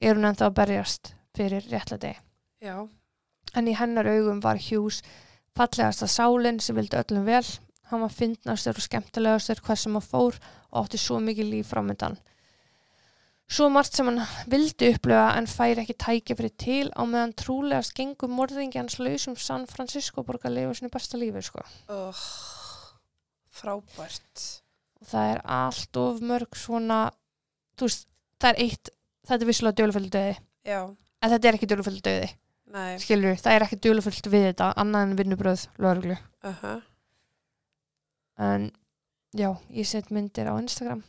er 0.01 0.17
hún 0.17 0.27
ennþá 0.29 0.49
að 0.49 0.57
berjast 0.59 1.13
fyrir 1.33 1.65
réttlæti. 1.71 2.13
Já. 2.63 2.87
En 3.53 3.69
í 3.69 3.75
hennar 3.77 4.09
augum 4.09 4.41
var 4.43 4.61
Hughes 4.61 5.01
fallegasta 5.57 6.09
sálinn 6.09 6.61
sem 6.63 6.77
vildi 6.77 6.97
öllum 6.99 7.25
vel. 7.27 7.45
Hann 7.91 8.01
var 8.01 8.13
fyndnastur 8.13 8.77
og 8.79 8.85
skemmtilegastur 8.85 9.61
hvers 9.65 9.85
sem 9.85 9.97
hann 9.97 10.05
fór 10.05 10.37
og 10.71 10.85
átti 10.85 11.01
svo 11.01 11.19
mikið 11.21 11.51
líf 11.51 11.73
framöndan. 11.73 12.17
Svo 13.53 13.67
margt 13.69 13.93
sem 13.97 14.07
hann 14.09 14.23
vildi 14.49 14.93
upplifa 14.95 15.33
en 15.37 15.49
færi 15.51 15.83
ekki 15.83 15.97
tækja 15.99 16.37
fyrir 16.39 16.55
til 16.57 16.87
á 16.95 17.03
meðan 17.05 17.35
trúlegast 17.37 17.93
gengum 17.97 18.33
morðingi 18.39 18.79
hans 18.79 18.97
lausum 19.03 19.35
San 19.37 19.67
Francisco 19.69 20.23
borga 20.25 20.49
að 20.49 20.57
lifa 20.57 20.79
sinni 20.79 20.93
besta 20.93 21.19
lífi 21.21 21.43
sko. 21.45 21.65
Oh, 21.93 22.25
frábært. 23.53 24.62
Og 25.03 25.09
það 25.11 25.29
er 25.33 25.41
allt 25.57 25.99
of 25.99 26.21
mörg 26.23 26.55
svona, 26.55 26.99
þú 27.75 27.89
veist, 27.89 28.05
það 28.39 28.53
er 28.53 28.61
eitt, 28.63 28.91
þetta 29.27 29.43
er 29.43 29.49
vissulega 29.49 29.79
döluföldu 29.81 30.11
döði, 30.15 30.37
Já. 30.63 30.79
en 30.87 31.33
þetta 31.33 31.49
er 31.49 31.57
ekki 31.59 31.69
döluföldu 31.73 32.03
döði. 32.07 32.29
nei, 32.73 32.97
skilur, 33.03 33.35
það 33.37 33.57
er 33.57 33.65
ekki 33.67 33.81
dölufullt 33.83 34.29
við 34.31 34.47
þetta 34.47 34.69
annað 34.81 35.03
en 35.09 35.17
vinnubröð 35.19 35.65
lögreglu. 35.83 36.17
Uh 36.43 36.79
en 38.43 38.71
já, 39.37 39.51
ég 39.69 39.85
set 39.85 40.09
myndir 40.09 40.47
á 40.49 40.57
Instagram. 40.57 41.03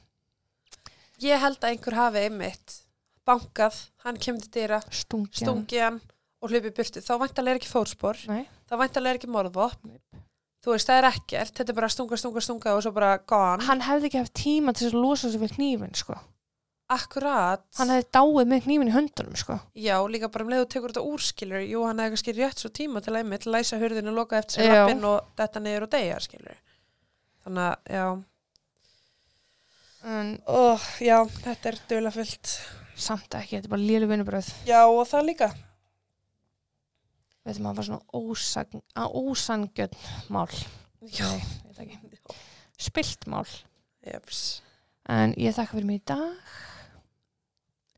Ég 1.23 1.41
held 1.41 1.63
að 1.63 1.71
einhver 1.71 1.97
hafi 1.97 2.25
einmitt 2.27 2.81
bankað, 3.25 3.79
hann 4.05 4.19
kemur 4.21 4.45
til 4.45 4.53
dýra 4.53 4.83
stungið 4.93 5.81
hann. 5.81 6.01
og 6.43 6.51
hlupið 6.53 6.75
burtu. 6.77 7.01
Þá 7.01 7.15
væntalega 7.23 7.55
er 7.55 7.61
ekki 7.63 7.71
fórspor, 7.73 8.21
Nei. 8.29 8.45
þá 8.69 8.75
væntalega 8.83 9.15
er 9.15 9.21
ekki 9.23 9.33
morðvopn. 9.33 9.95
Þú 10.65 10.73
veist, 10.75 10.89
það 10.89 11.01
er 11.03 11.09
ekkert, 11.11 11.55
þetta 11.59 11.73
er 11.75 11.77
bara 11.79 11.91
stunga, 11.93 12.19
stunga, 12.21 12.43
stunga 12.45 12.77
og 12.77 12.85
svo 12.87 12.93
bara 12.97 13.17
gone, 13.29 13.67
hann 13.69 13.83
hefði 13.85 14.09
ekki 14.11 14.23
haft 14.23 14.37
tíma 14.41 14.73
til 14.73 14.87
þess 14.87 14.97
að 14.97 15.05
losa 15.05 15.31
sig 15.35 15.43
við 15.43 15.59
hnífin 15.59 15.95
sko. 15.99 16.17
akkurat. 16.95 17.63
Hann 17.79 17.91
hefði 17.91 18.05
dáið 18.13 18.49
með 18.51 18.67
hnífin 18.69 18.91
í 18.91 18.95
höndunum 18.95 19.37
sko. 19.41 19.59
já, 19.77 19.97
líka 20.09 20.29
bara 20.33 20.45
um 20.45 20.53
leið 20.53 20.65
og 20.67 20.71
tekur 20.75 20.93
þetta 20.93 21.05
úrskilur 21.09 21.65
jú, 21.65 21.85
hann 21.89 22.01
hefði 22.03 22.15
kannski 22.17 22.35
rétt 22.37 22.61
svo 22.61 22.71
tíma 22.73 23.01
til 23.05 23.15
að 23.15 23.23
einmitt 23.23 23.47
læsa 23.49 23.79
hurðinu, 23.81 24.13
loka 24.15 24.39
eftir 24.41 24.61
sér 24.61 24.69
Já. 24.69 24.75
lappinn 24.85 25.05
og 25.09 25.33
þetta 25.41 25.63
niður 25.65 25.87
og 25.89 25.93
deyja, 25.97 26.21
skilur 26.21 26.59
þannig 27.45 27.65
að, 27.69 27.77
já. 27.99 28.07
En 30.05 30.35
oh, 30.53 30.89
já, 31.01 31.19
þetta 31.41 31.71
er 31.71 31.79
dölafullt 31.89 32.51
samt 32.95 33.33
ekki, 33.39 33.57
þetta 33.57 33.71
er 33.71 33.73
bara 33.73 33.87
lélu 33.89 34.09
vinnubröð 34.11 34.51
já, 34.69 34.83
og 34.85 35.07
það 35.09 35.29
líka 35.31 35.49
veitum 37.45 37.67
að 37.67 37.71
það 37.71 37.77
var 37.81 37.89
svona 37.89 38.21
ósagn, 38.21 38.83
að 38.97 39.17
ósangjöld 39.21 39.97
mál. 40.33 40.49
Já, 41.05 41.29
Nei, 41.29 41.43
veit 41.69 41.81
ekki. 41.85 42.37
spilt 42.91 43.27
mál. 43.31 43.49
Jeps 44.05 44.45
en 45.09 45.35
ég 45.37 45.53
þakka 45.57 45.77
fyrir 45.77 45.89
mig 45.89 46.01
í 46.01 46.05
dag. 46.09 46.55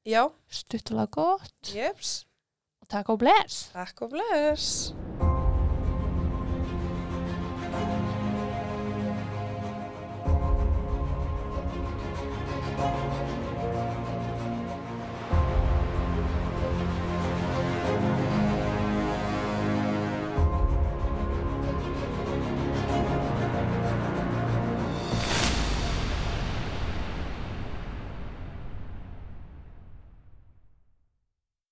Já, 0.07 0.23
stuttulega 0.51 1.11
gott 1.11 1.75
jeps, 1.75 2.27
og 2.83 2.91
takk 2.91 3.11
og 3.15 3.23
bless. 3.23 3.69
Takk 3.75 4.03
og 4.07 4.15
bless 4.15 5.26